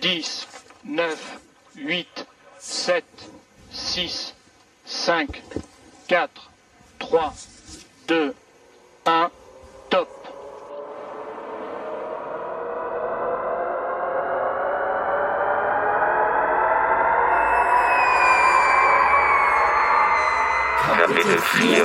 [0.00, 0.24] 10,
[0.84, 1.10] 9,
[1.76, 2.26] 8,
[2.58, 3.04] 7,
[3.70, 4.34] 6,
[4.84, 5.30] 5,
[6.08, 6.28] 4,
[6.98, 7.32] 3,
[8.06, 8.34] 2,
[9.04, 9.32] 1,
[9.90, 10.27] top.
[21.52, 21.84] 4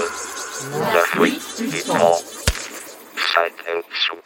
[0.71, 2.23] La fuite du temps
[3.33, 4.23] Zeitentzug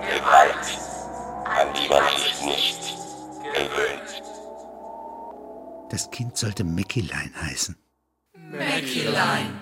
[0.00, 0.66] Gewalt,
[1.44, 2.80] an die man sich nicht
[3.52, 4.22] gewöhnt.
[5.90, 7.76] Das Kind sollte Mäckilein heißen.
[8.36, 9.60] Mäckilein.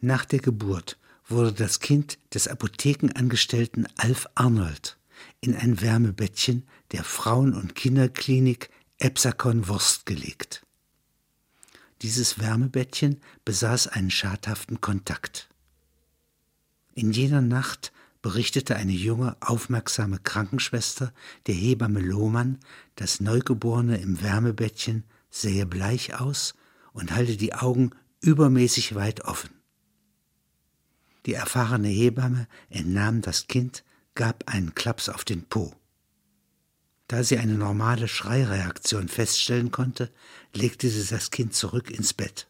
[0.00, 4.97] Nach der Geburt wurde das Kind des Apothekenangestellten Alf Arnold
[5.40, 10.66] in ein Wärmebettchen der Frauen- und Kinderklinik Epsakon Wurst gelegt.
[12.02, 15.48] Dieses Wärmebettchen besaß einen schadhaften Kontakt.
[16.94, 17.92] In jener Nacht
[18.22, 21.12] berichtete eine junge, aufmerksame Krankenschwester
[21.46, 22.58] der Hebamme Lohmann,
[22.96, 26.54] das Neugeborene im Wärmebettchen sähe bleich aus
[26.92, 27.90] und halte die Augen
[28.20, 29.50] übermäßig weit offen.
[31.26, 33.84] Die erfahrene Hebamme entnahm das Kind,
[34.18, 35.72] gab einen Klaps auf den Po.
[37.06, 40.10] Da sie eine normale Schreireaktion feststellen konnte,
[40.52, 42.48] legte sie das Kind zurück ins Bett.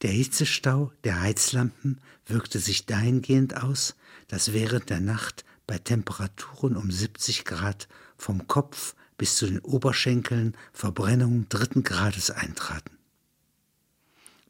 [0.00, 3.94] Der Hitzestau der Heizlampen wirkte sich dahingehend aus,
[4.28, 7.86] dass während der Nacht bei Temperaturen um 70 Grad
[8.16, 12.96] vom Kopf bis zu den Oberschenkeln Verbrennungen dritten Grades eintraten.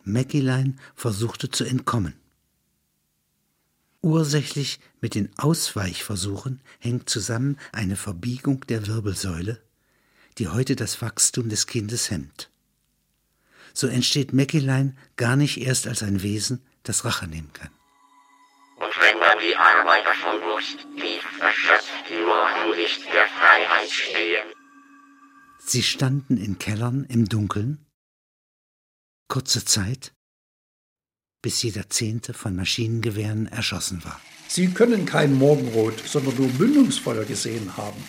[0.04, 2.14] Mackilein versuchte zu entkommen.
[4.02, 9.60] Ursächlich mit den Ausweichversuchen hängt zusammen eine Verbiegung der Wirbelsäule,
[10.38, 12.48] die heute das Wachstum des Kindes hemmt
[13.74, 17.70] so entsteht Mäckelein gar nicht erst als ein Wesen, das Rache nehmen kann.
[18.76, 24.44] Und wenn dann die Arbeiter von Lust tief erschöpft nur im Licht der Freiheit stehen.
[25.58, 27.86] Sie standen in Kellern im Dunkeln.
[29.28, 30.12] Kurze Zeit,
[31.42, 34.20] bis jeder Zehnte von Maschinengewehren erschossen war.
[34.48, 38.02] Sie können kein Morgenrot, sondern nur Mündungsfeuer gesehen haben.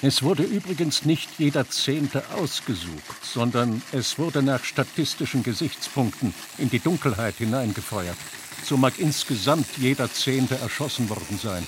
[0.00, 6.78] Es wurde übrigens nicht jeder Zehnte ausgesucht, sondern es wurde nach statistischen Gesichtspunkten in die
[6.78, 8.16] Dunkelheit hineingefeuert.
[8.64, 11.66] So mag insgesamt jeder Zehnte erschossen worden sein.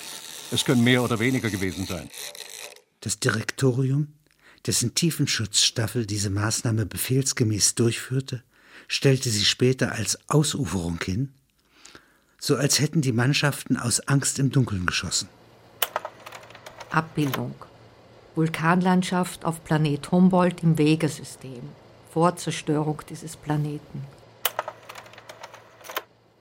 [0.53, 2.09] Es können mehr oder weniger gewesen sein.
[3.01, 4.13] Das Direktorium,
[4.67, 8.45] dessen Tiefenschutzstaffel diese Maßnahme befehlsgemäß durchführte,
[8.91, 11.33] stellte sie später als Ausuferung hin,
[12.41, 15.29] so als hätten die Mannschaften aus Angst im Dunkeln geschossen.
[16.91, 17.55] Abbildung
[18.35, 21.63] Vulkanlandschaft auf Planet Humboldt im Wegesystem,
[22.13, 24.05] vor Zerstörung dieses Planeten.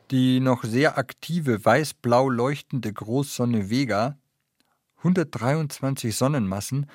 [0.09, 4.17] Die noch sehr aktive weiß-blau leuchtende Großsonne Vega,
[4.97, 6.89] 123 Sonnenmassen,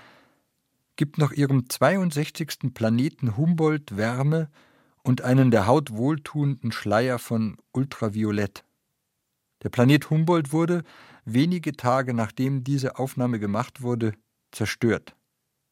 [0.97, 2.75] gibt noch ihrem 62.
[2.75, 4.49] Planeten Humboldt Wärme
[5.05, 8.65] und einen der Haut wohltuenden Schleier von Ultraviolett.
[9.63, 10.83] Der Planet Humboldt wurde,
[11.25, 14.15] wenige Tage nachdem diese Aufnahme gemacht wurde,
[14.51, 15.15] zerstört.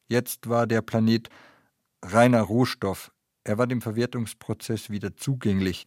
[0.06, 1.30] Jetzt war der Planet
[2.02, 3.10] reiner Rohstoff,
[3.44, 5.86] er war dem Verwertungsprozess wieder zugänglich.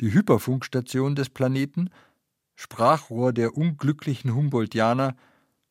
[0.00, 1.90] Die Hyperfunkstation des Planeten,
[2.54, 5.16] Sprachrohr der unglücklichen Humboldtianer,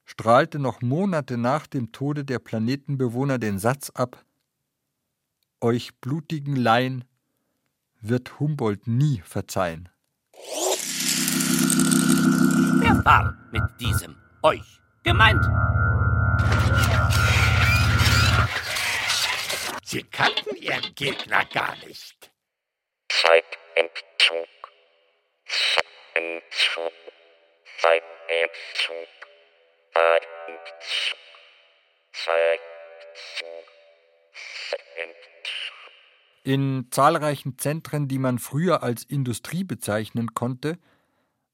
[0.06, 4.26] strahlte noch Monate nach dem Tode der Planetenbewohner den Satz ab
[5.60, 7.04] Euch blutigen Laien
[8.00, 9.90] wird Humboldt nie verzeihen.
[12.80, 15.44] Wer war mit diesem euch gemeint?
[19.84, 22.32] Sie kannten ihren Gegner gar nicht.
[23.10, 24.48] Zeitentzug.
[25.48, 26.94] Zeitentzug.
[27.82, 29.08] Zeitentzug.
[29.92, 31.18] Zeitentzug.
[32.14, 33.68] Zeitentzug.
[36.48, 40.78] In zahlreichen Zentren, die man früher als Industrie bezeichnen konnte,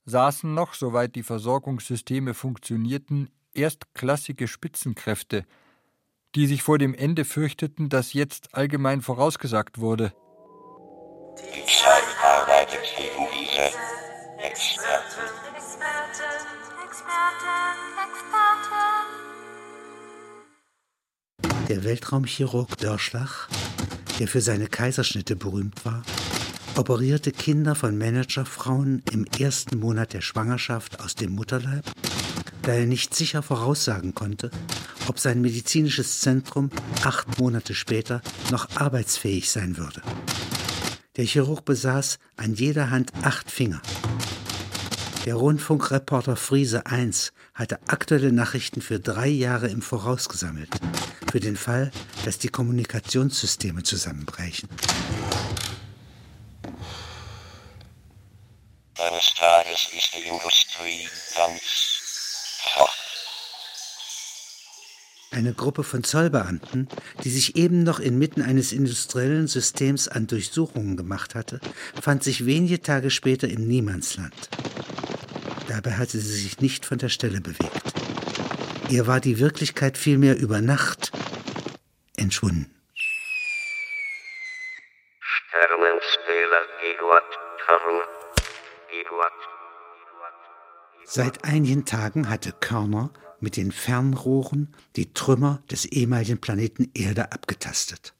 [0.05, 5.45] saßen noch, soweit die Versorgungssysteme funktionierten, erstklassige Spitzenkräfte,
[6.35, 10.13] die sich vor dem Ende fürchteten, das jetzt allgemein vorausgesagt wurde.
[11.39, 13.71] Die Zeit arbeitet gegen diese
[14.43, 14.93] Experten.
[21.67, 23.49] Der Weltraumchirurg Dörschlach,
[24.19, 26.03] der für seine Kaiserschnitte berühmt war,
[26.75, 31.85] operierte Kinder von Managerfrauen im ersten Monat der Schwangerschaft aus dem Mutterleib
[32.63, 34.49] da er nicht sicher voraussagen konnte,
[35.07, 36.71] ob sein medizinisches Zentrum
[37.03, 40.01] acht Monate später noch arbeitsfähig sein würde.
[41.17, 43.81] Der Chirurg besaß an jeder Hand acht Finger.
[45.25, 47.11] Der Rundfunkreporter Friese I
[47.53, 50.69] hatte aktuelle Nachrichten für drei Jahre im Voraus gesammelt,
[51.33, 51.89] für den Fall,
[52.25, 54.69] dass die Kommunikationssysteme zusammenbrechen.
[58.99, 61.59] Eines Tages ist die Industrie ganz
[65.31, 66.87] eine Gruppe von Zollbeamten,
[67.23, 71.59] die sich eben noch inmitten eines industriellen Systems an Durchsuchungen gemacht hatte,
[71.99, 74.35] fand sich wenige Tage später im Niemandsland.
[75.67, 77.93] Dabei hatte sie sich nicht von der Stelle bewegt.
[78.89, 81.11] Ihr war die Wirklichkeit vielmehr über Nacht
[82.17, 82.73] entschwunden.
[85.19, 87.23] Sternenspieler Eduard
[87.65, 88.07] Körner.
[88.91, 89.33] Eduard
[91.05, 98.13] Seit einigen Tagen hatte Körner mit den Fernrohren die Trümmer des ehemaligen Planeten Erde abgetastet.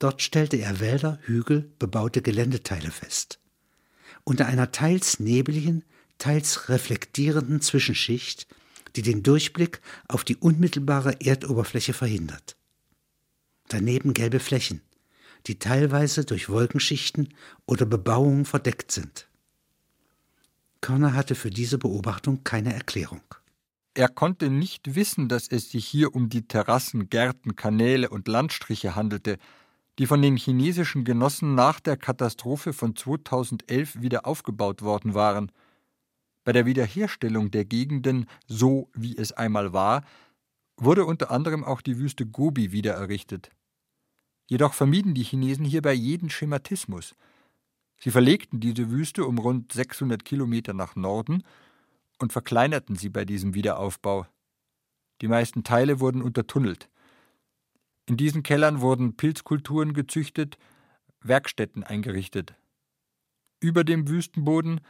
[0.00, 3.38] Dort stellte er Wälder, Hügel, bebaute Geländeteile fest.
[4.24, 5.84] Unter einer teils nebligen,
[6.18, 8.46] teils reflektierenden Zwischenschicht,
[8.96, 12.56] die den Durchblick auf die unmittelbare Erdoberfläche verhindert.
[13.68, 14.82] Daneben gelbe Flächen,
[15.46, 17.34] die teilweise durch Wolkenschichten
[17.66, 19.28] oder Bebauungen verdeckt sind.
[20.80, 23.22] Körner hatte für diese Beobachtung keine Erklärung.
[23.94, 28.94] Er konnte nicht wissen, dass es sich hier um die Terrassen, Gärten, Kanäle und Landstriche
[28.94, 29.38] handelte,
[29.98, 35.52] die von den chinesischen Genossen nach der Katastrophe von 2011 wieder aufgebaut worden waren.
[36.44, 40.04] Bei der Wiederherstellung der Gegenden so, wie es einmal war,
[40.76, 43.50] wurde unter anderem auch die Wüste Gobi wieder errichtet.
[44.46, 47.14] Jedoch vermieden die Chinesen hierbei jeden Schematismus.
[47.98, 51.44] Sie verlegten diese Wüste um rund 600 Kilometer nach Norden
[52.18, 54.26] und verkleinerten sie bei diesem Wiederaufbau.
[55.20, 56.88] Die meisten Teile wurden untertunnelt.
[58.06, 60.58] In diesen Kellern wurden Pilzkulturen gezüchtet,
[61.20, 62.54] Werkstätten eingerichtet.
[63.60, 64.80] Über dem Wüstenboden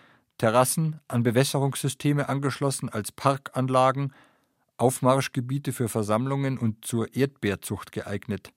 [0.40, 4.14] Terrassen an Bewässerungssysteme angeschlossen als Parkanlagen,
[4.78, 8.50] Aufmarschgebiete für Versammlungen und zur Erdbeerzucht geeignet.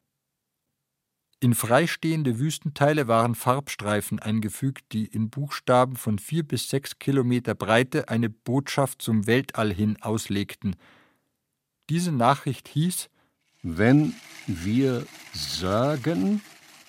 [1.42, 8.08] In freistehende Wüstenteile waren Farbstreifen eingefügt, die in Buchstaben von vier bis sechs Kilometer Breite
[8.08, 10.78] eine Botschaft zum Weltall hin auslegten.
[11.90, 13.10] Diese Nachricht hieß
[13.62, 14.16] Wenn
[14.48, 16.42] wir sagen,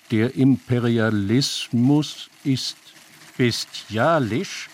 [0.09, 2.77] der Imperialismus ist
[3.35, 4.69] bestialisch,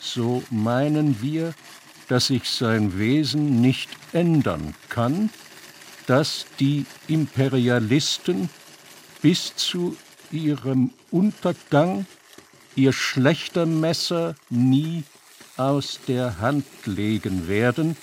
[0.00, 1.54] so meinen wir,
[2.08, 5.30] dass sich sein Wesen nicht ändern kann,
[6.06, 8.50] dass die Imperialisten
[9.22, 9.96] bis zu
[10.32, 12.06] ihrem Untergang
[12.74, 15.04] ihr Schlechtermesser nie
[15.56, 17.96] aus der Hand legen werden,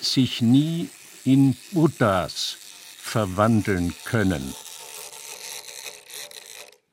[0.00, 0.88] sich nie
[1.24, 2.56] in Buddhas
[2.98, 4.54] verwandeln können.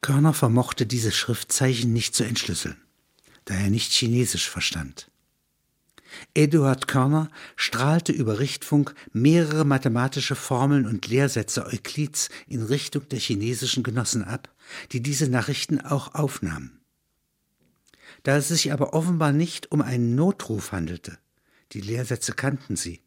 [0.02, 2.78] Körner vermochte diese Schriftzeichen nicht zu entschlüsseln,
[3.48, 5.10] da er nicht Chinesisch verstand.
[6.34, 13.84] Eduard Körner strahlte über Richtfunk mehrere mathematische Formeln und Lehrsätze Euklids in Richtung der chinesischen
[13.84, 14.54] Genossen ab,
[14.92, 16.82] die diese Nachrichten auch aufnahmen.
[18.24, 21.18] Da es sich aber offenbar nicht um einen Notruf handelte,
[21.72, 23.02] die Lehrsätze kannten sie,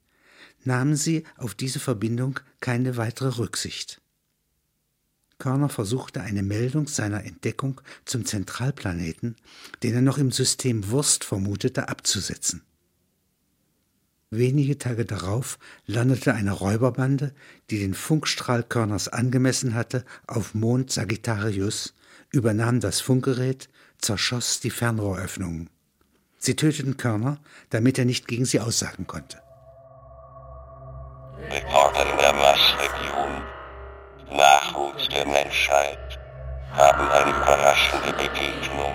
[0.65, 4.01] nahmen sie auf diese Verbindung keine weitere Rücksicht.
[5.41, 9.35] Körner versuchte eine Meldung seiner Entdeckung zum Zentralplaneten,
[9.83, 12.63] den er noch im System Wurst vermutete, abzusetzen.
[14.31, 17.35] Wenige Tage darauf landete eine Räuberbande,
[17.71, 21.95] die den Funkstrahl Körners angemessen hatte, auf Mond Sagittarius,
[22.31, 23.69] übernahm das Funkgerät,
[23.99, 25.69] zerschoss die Fernrohröffnungen.
[26.39, 27.39] Sie töteten Körner,
[27.71, 29.43] damit er nicht gegen sie aussagen konnte.
[31.51, 33.40] Reporter der Marsregion,
[34.33, 36.19] Nachwuchs der Menschheit,
[36.73, 38.95] haben eine überraschende Begegnung.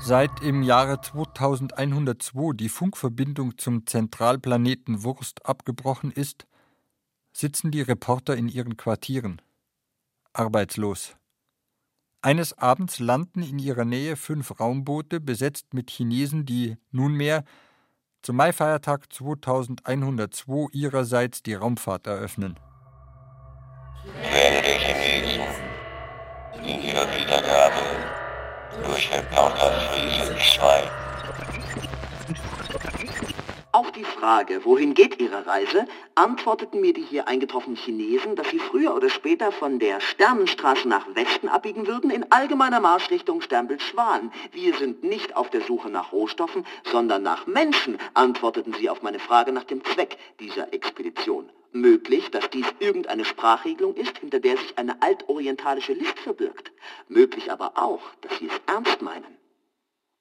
[0.00, 6.46] Seit im Jahre 2102 die Funkverbindung zum Zentralplaneten Wurst abgebrochen ist,
[7.32, 9.40] sitzen die Reporter in ihren Quartieren.
[10.32, 11.16] Arbeitslos.
[12.22, 17.44] Eines Abends landen in ihrer Nähe fünf Raumboote, besetzt mit Chinesen, die nunmehr
[18.22, 22.58] zum Maifeiertag 2102 ihrerseits die Raumfahrt eröffnen.
[29.10, 30.90] Durch Reporter Friese 2.
[33.72, 38.58] Auf die Frage, wohin geht Ihre Reise, antworteten mir die hier eingetroffenen Chinesen, dass sie
[38.58, 44.32] früher oder später von der Sternenstraße nach Westen abbiegen würden, in allgemeiner Marschrichtung Sternbild-Schwan.
[44.52, 49.20] Wir sind nicht auf der Suche nach Rohstoffen, sondern nach Menschen, antworteten sie auf meine
[49.20, 51.48] Frage nach dem Zweck dieser Expedition.
[51.72, 56.72] Möglich, dass dies irgendeine Sprachregelung ist, hinter der sich eine altorientalische List verbirgt.
[57.08, 59.38] Möglich aber auch, dass sie es ernst meinen.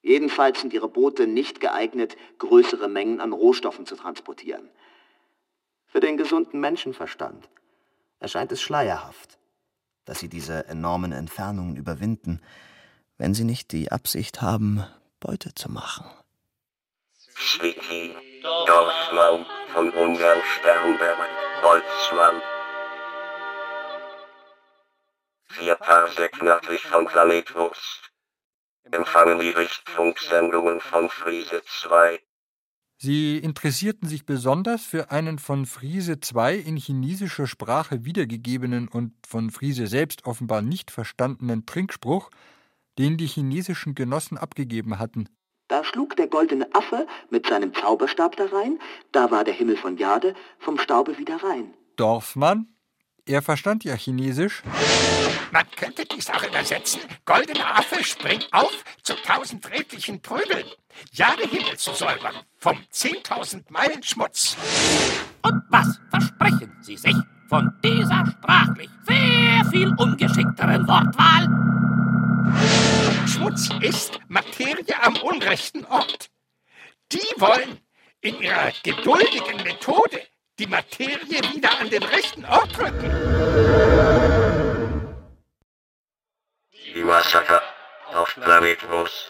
[0.01, 4.69] Jedenfalls sind ihre Boote nicht geeignet, größere Mengen an Rohstoffen zu transportieren.
[5.87, 7.49] Für den gesunden Menschenverstand
[8.19, 9.39] erscheint es schleierhaft,
[10.05, 12.41] dass sie diese enormen Entfernungen überwinden,
[13.17, 14.85] wenn sie nicht die Absicht haben,
[15.19, 16.05] Beute zu machen.
[17.35, 21.17] Schwicki, Dorfmann von Ungarn Sternberg,
[21.61, 22.41] Boltzmann.
[25.49, 28.11] Vier Parsec nördlich von Planet Wurst.
[28.91, 32.19] Empfangen die Richtfunksendungen von Friese 2.
[32.97, 39.51] Sie interessierten sich besonders für einen von Friese II in chinesischer Sprache wiedergegebenen und von
[39.51, 42.29] Friese selbst offenbar nicht verstandenen Trinkspruch,
[42.97, 45.29] den die chinesischen Genossen abgegeben hatten.
[45.69, 48.79] Da schlug der goldene Affe mit seinem Zauberstab da rein,
[49.11, 51.73] da war der Himmel von Jade vom Staube wieder rein.
[51.95, 52.67] Dorfmann,
[53.27, 54.63] Er verstand ja Chinesisch.
[55.51, 57.01] Man könnte dies auch übersetzen.
[57.25, 60.65] Goldener Affe, spring auf zu tausend redlichen Prügeln.
[61.11, 64.57] Ja, der Himmel zu säubern vom zehntausend Meilen Schmutz.
[65.43, 67.15] Und was versprechen Sie sich
[67.47, 71.88] von dieser sprachlich sehr viel ungeschickteren Wortwahl?
[73.39, 76.29] Schmutz ist Materie am unrechten Ort.
[77.13, 77.79] Die wollen
[78.19, 80.21] in ihrer geduldigen Methode
[80.59, 83.09] die Materie wieder an den rechten Ort rücken.
[86.93, 87.61] Die Massaker
[88.13, 89.27] auf Planet Rus,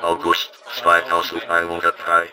[0.00, 2.32] August 2103.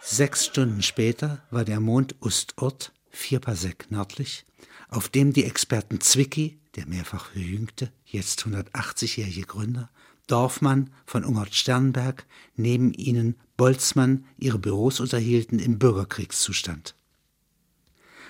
[0.00, 4.44] Sechs Stunden später war der Mond Ustort, vier Parsec nördlich,
[4.88, 9.88] auf dem die Experten Zwicky, der mehrfach verjüngte, jetzt 180-jährige Gründer,
[10.30, 12.24] Dorfmann von Ungert Sternberg,
[12.54, 16.94] neben ihnen Boltzmann ihre Büros unterhielten im Bürgerkriegszustand.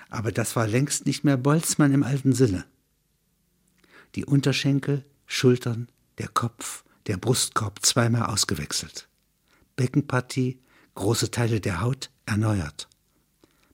[0.08, 2.64] Aber das war längst nicht mehr Boltzmann im alten Sinne.
[4.16, 5.88] Die Unterschenkel, Schultern,
[6.18, 9.08] der Kopf, der Brustkorb zweimal ausgewechselt.
[9.76, 10.60] Beckenpartie,
[10.94, 12.88] große Teile der Haut erneuert.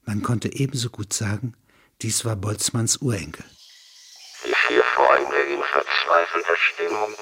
[0.05, 1.55] Man konnte ebenso gut sagen,
[2.03, 3.45] dies war Boltzmanns Urenkel.
[4.45, 7.15] Die vier Freunde in verzweifelter Stimmung.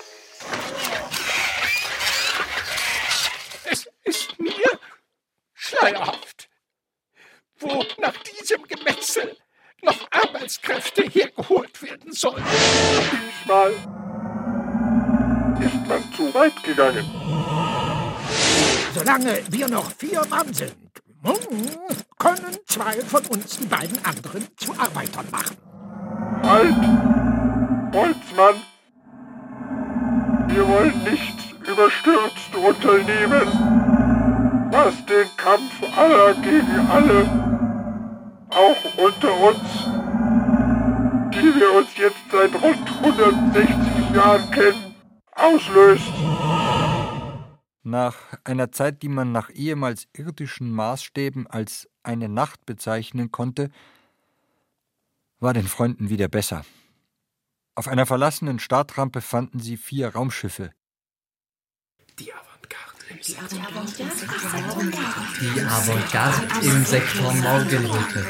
[3.64, 4.78] Es ist mir
[5.54, 6.48] schleierhaft,
[7.58, 9.36] wo nach diesem Gemetzel
[9.82, 12.44] noch Arbeitskräfte hergeholt werden sollen.
[13.12, 13.72] Diesmal
[15.60, 17.04] ist man zu weit gegangen.
[18.94, 20.76] Solange wir noch vier Mann sind,
[22.18, 25.56] können zwei von uns die beiden anderen zu Arbeitern machen.
[26.42, 27.92] Halt!
[27.92, 28.73] Boltzmann!
[30.48, 33.48] Wir wollen nichts überstürzt unternehmen,
[34.70, 37.24] was den Kampf aller gegen alle,
[38.50, 39.84] auch unter uns,
[41.34, 44.94] die wir uns jetzt seit rund 160 Jahren kennen,
[45.32, 46.12] auslöst.
[47.82, 53.70] Nach einer Zeit, die man nach ehemals irdischen Maßstäben als eine Nacht bezeichnen konnte,
[55.40, 56.64] war den Freunden wieder besser.
[57.76, 60.70] Auf einer verlassenen Startrampe fanden sie vier Raumschiffe.
[62.18, 62.94] Die Avantgarde
[66.62, 68.24] im Sektor Morgenröte.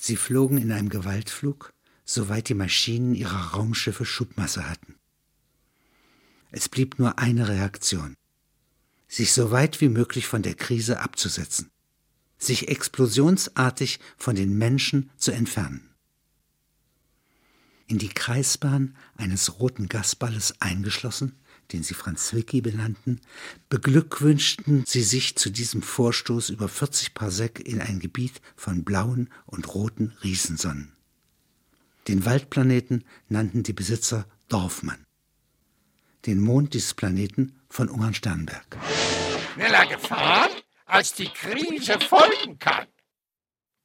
[0.00, 1.74] Sie flogen in einem Gewaltflug,
[2.06, 4.94] soweit die Maschinen ihrer Raumschiffe Schubmasse hatten.
[6.50, 8.14] Es blieb nur eine Reaktion.
[9.08, 11.70] Sich so weit wie möglich von der Krise abzusetzen.
[12.38, 15.88] Sich explosionsartig von den Menschen zu entfernen.
[17.88, 21.34] In die Kreisbahn eines roten Gasballes eingeschlossen,
[21.72, 23.20] den sie Franz Zwicky benannten,
[23.68, 29.74] beglückwünschten sie sich zu diesem Vorstoß über 40 Parsec in ein Gebiet von blauen und
[29.74, 30.92] roten Riesensonnen.
[32.06, 35.04] Den Waldplaneten nannten die Besitzer Dorfmann
[36.26, 38.76] den Mond dieses Planeten von Ungarn Sternberg.
[39.54, 40.50] Schneller gefahren,
[40.84, 42.86] als die Krise folgen kann.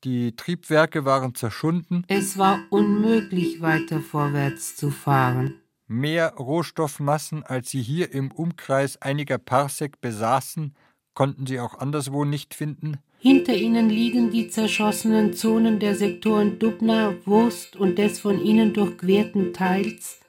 [0.04, 2.06] Die Triebwerke waren zerschunden.
[2.08, 5.62] Es war unmöglich, weiter vorwärts zu fahren.
[5.88, 10.74] Mehr Rohstoffmassen, als sie hier im Umkreis einiger Parsec besaßen,
[11.14, 12.97] konnten sie auch anderswo nicht finden.
[13.20, 19.54] Hinter ihnen liegen die zerschossenen Zonen der Sektoren Dubna, Wurst und des von ihnen durchquerten
[19.54, 20.20] Teils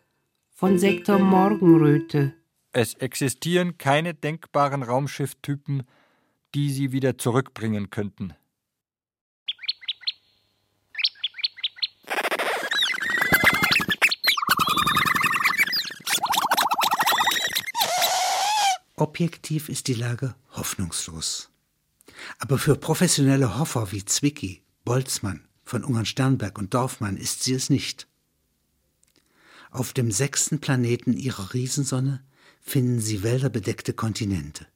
[0.50, 2.32] von Sektor Morgenröte.
[2.70, 5.82] Es existieren keine denkbaren Raumschifftypen,
[6.54, 8.34] die sie wieder zurückbringen könnten.
[19.04, 21.50] Objektiv ist die Lage hoffnungslos.
[22.38, 27.68] Aber für professionelle Hoffer wie Zwicky, Boltzmann, von Ungarn Sternberg und Dorfmann ist sie es
[27.68, 28.08] nicht.
[29.70, 32.24] Auf dem sechsten Planeten ihrer Riesensonne
[32.62, 34.66] finden sie wälderbedeckte Kontinente.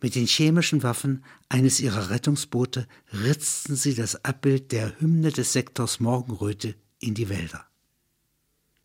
[0.00, 6.00] Mit den chemischen Waffen eines ihrer Rettungsboote ritzten sie das Abbild der Hymne des Sektors
[6.00, 7.69] Morgenröte in die Wälder.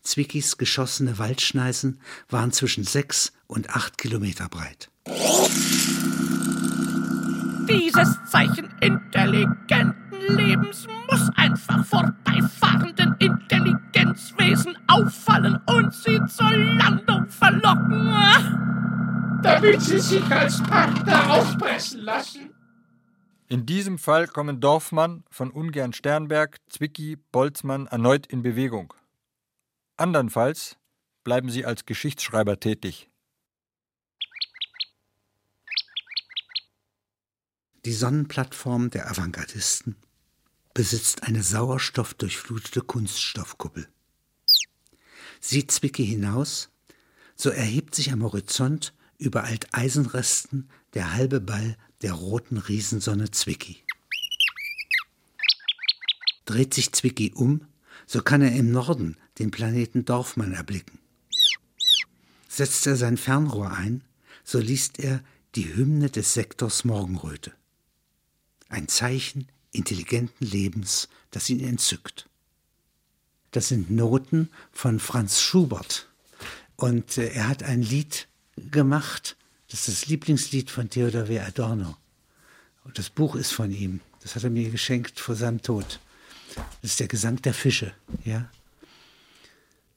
[0.05, 1.99] Zwickys geschossene Waldschneisen
[2.29, 4.89] waren zwischen sechs und acht Kilometer breit.
[7.67, 9.95] Dieses Zeichen intelligenten
[10.29, 18.13] Lebens muss einfach vorbeifahrenden Intelligenzwesen auffallen und sie zur Landung verlocken.
[19.41, 22.49] Damit sie sich als Partner auspressen lassen.
[23.47, 28.93] In diesem Fall kommen Dorfmann von Ungern Sternberg, Zwicky, Boltzmann erneut in Bewegung.
[29.97, 30.77] Andernfalls
[31.23, 33.09] bleiben sie als Geschichtsschreiber tätig.
[37.85, 39.95] Die Sonnenplattform der Avantgardisten
[40.73, 43.87] besitzt eine sauerstoffdurchflutete Kunststoffkuppel.
[45.39, 46.69] Sieht Zwicky hinaus,
[47.35, 53.83] so erhebt sich am Horizont über Alteisenresten der halbe Ball der roten Riesensonne Zwicky.
[56.45, 57.67] Dreht sich Zwicky um,
[58.05, 60.99] so kann er im Norden den Planeten Dorfmann erblicken.
[62.47, 64.01] Setzt er sein Fernrohr ein,
[64.43, 65.21] so liest er
[65.55, 67.53] die Hymne des Sektors Morgenröte.
[68.69, 72.29] Ein Zeichen intelligenten Lebens, das ihn entzückt.
[73.51, 76.09] Das sind Noten von Franz Schubert.
[76.75, 78.27] Und äh, er hat ein Lied
[78.57, 79.37] gemacht,
[79.69, 81.39] das ist das Lieblingslied von Theodor W.
[81.39, 81.97] Adorno.
[82.83, 84.01] Und das Buch ist von ihm.
[84.21, 85.99] Das hat er mir geschenkt vor seinem Tod.
[86.55, 87.93] Das ist der Gesang der Fische,
[88.23, 88.49] ja.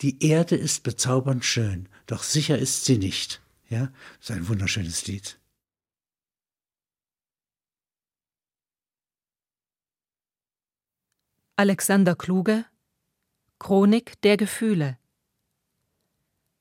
[0.00, 3.92] Die Erde ist bezaubernd schön, doch sicher ist sie nicht, ja.
[4.18, 5.38] Das ist ein wunderschönes Lied.
[11.56, 12.64] Alexander Kluge
[13.58, 14.96] Chronik der Gefühle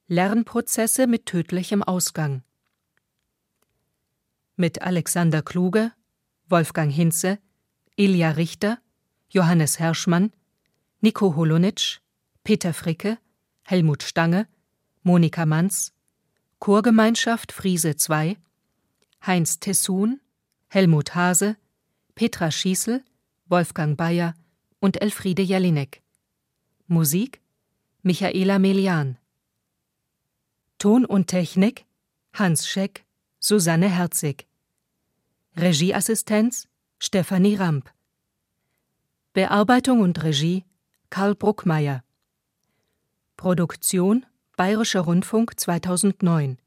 [0.08, 2.42] Lernprozesse mit tödlichem Ausgang
[4.58, 5.94] mit Alexander Kluge,
[6.50, 7.38] Wolfgang Hinze,
[7.96, 8.80] Ilja Richter,
[9.30, 10.32] Johannes Herschmann,
[11.02, 12.00] Nico Holonitsch,
[12.44, 13.18] Peter Fricke,
[13.64, 14.48] Helmut Stange,
[15.04, 15.94] Monika Manz,
[16.60, 18.38] Chorgemeinschaft Friese II,
[19.26, 20.22] Heinz Tessun,
[20.70, 21.58] Helmut Hase,
[22.16, 23.04] Petra Schießel,
[23.48, 24.34] Wolfgang Bayer
[24.80, 26.02] und Elfriede Jelinek.
[26.88, 27.42] Musik
[28.02, 29.18] Michaela Melian.
[30.80, 31.86] Ton und Technik
[32.34, 33.06] Hans Scheck,
[33.40, 34.48] Susanne Herzig.
[35.56, 36.68] Regieassistenz
[37.00, 37.92] Stefanie Ramp.
[39.38, 40.66] Bearbeitung und Regie
[41.12, 42.02] Karl Bruckmeier.
[43.36, 44.26] Produktion
[44.56, 46.58] Bayerischer Rundfunk 2009.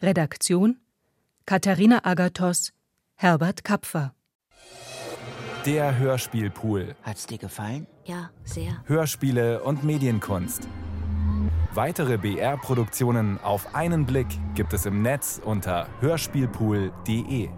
[0.00, 0.78] Redaktion
[1.44, 2.72] Katharina Agathos,
[3.14, 4.14] Herbert Kapfer.
[5.66, 6.96] Der Hörspielpool.
[7.02, 7.86] Hat's dir gefallen?
[8.06, 8.82] Ja, sehr.
[8.86, 10.66] Hörspiele und Medienkunst.
[11.74, 17.50] Weitere BR-Produktionen auf einen Blick gibt es im Netz unter hörspielpool.de.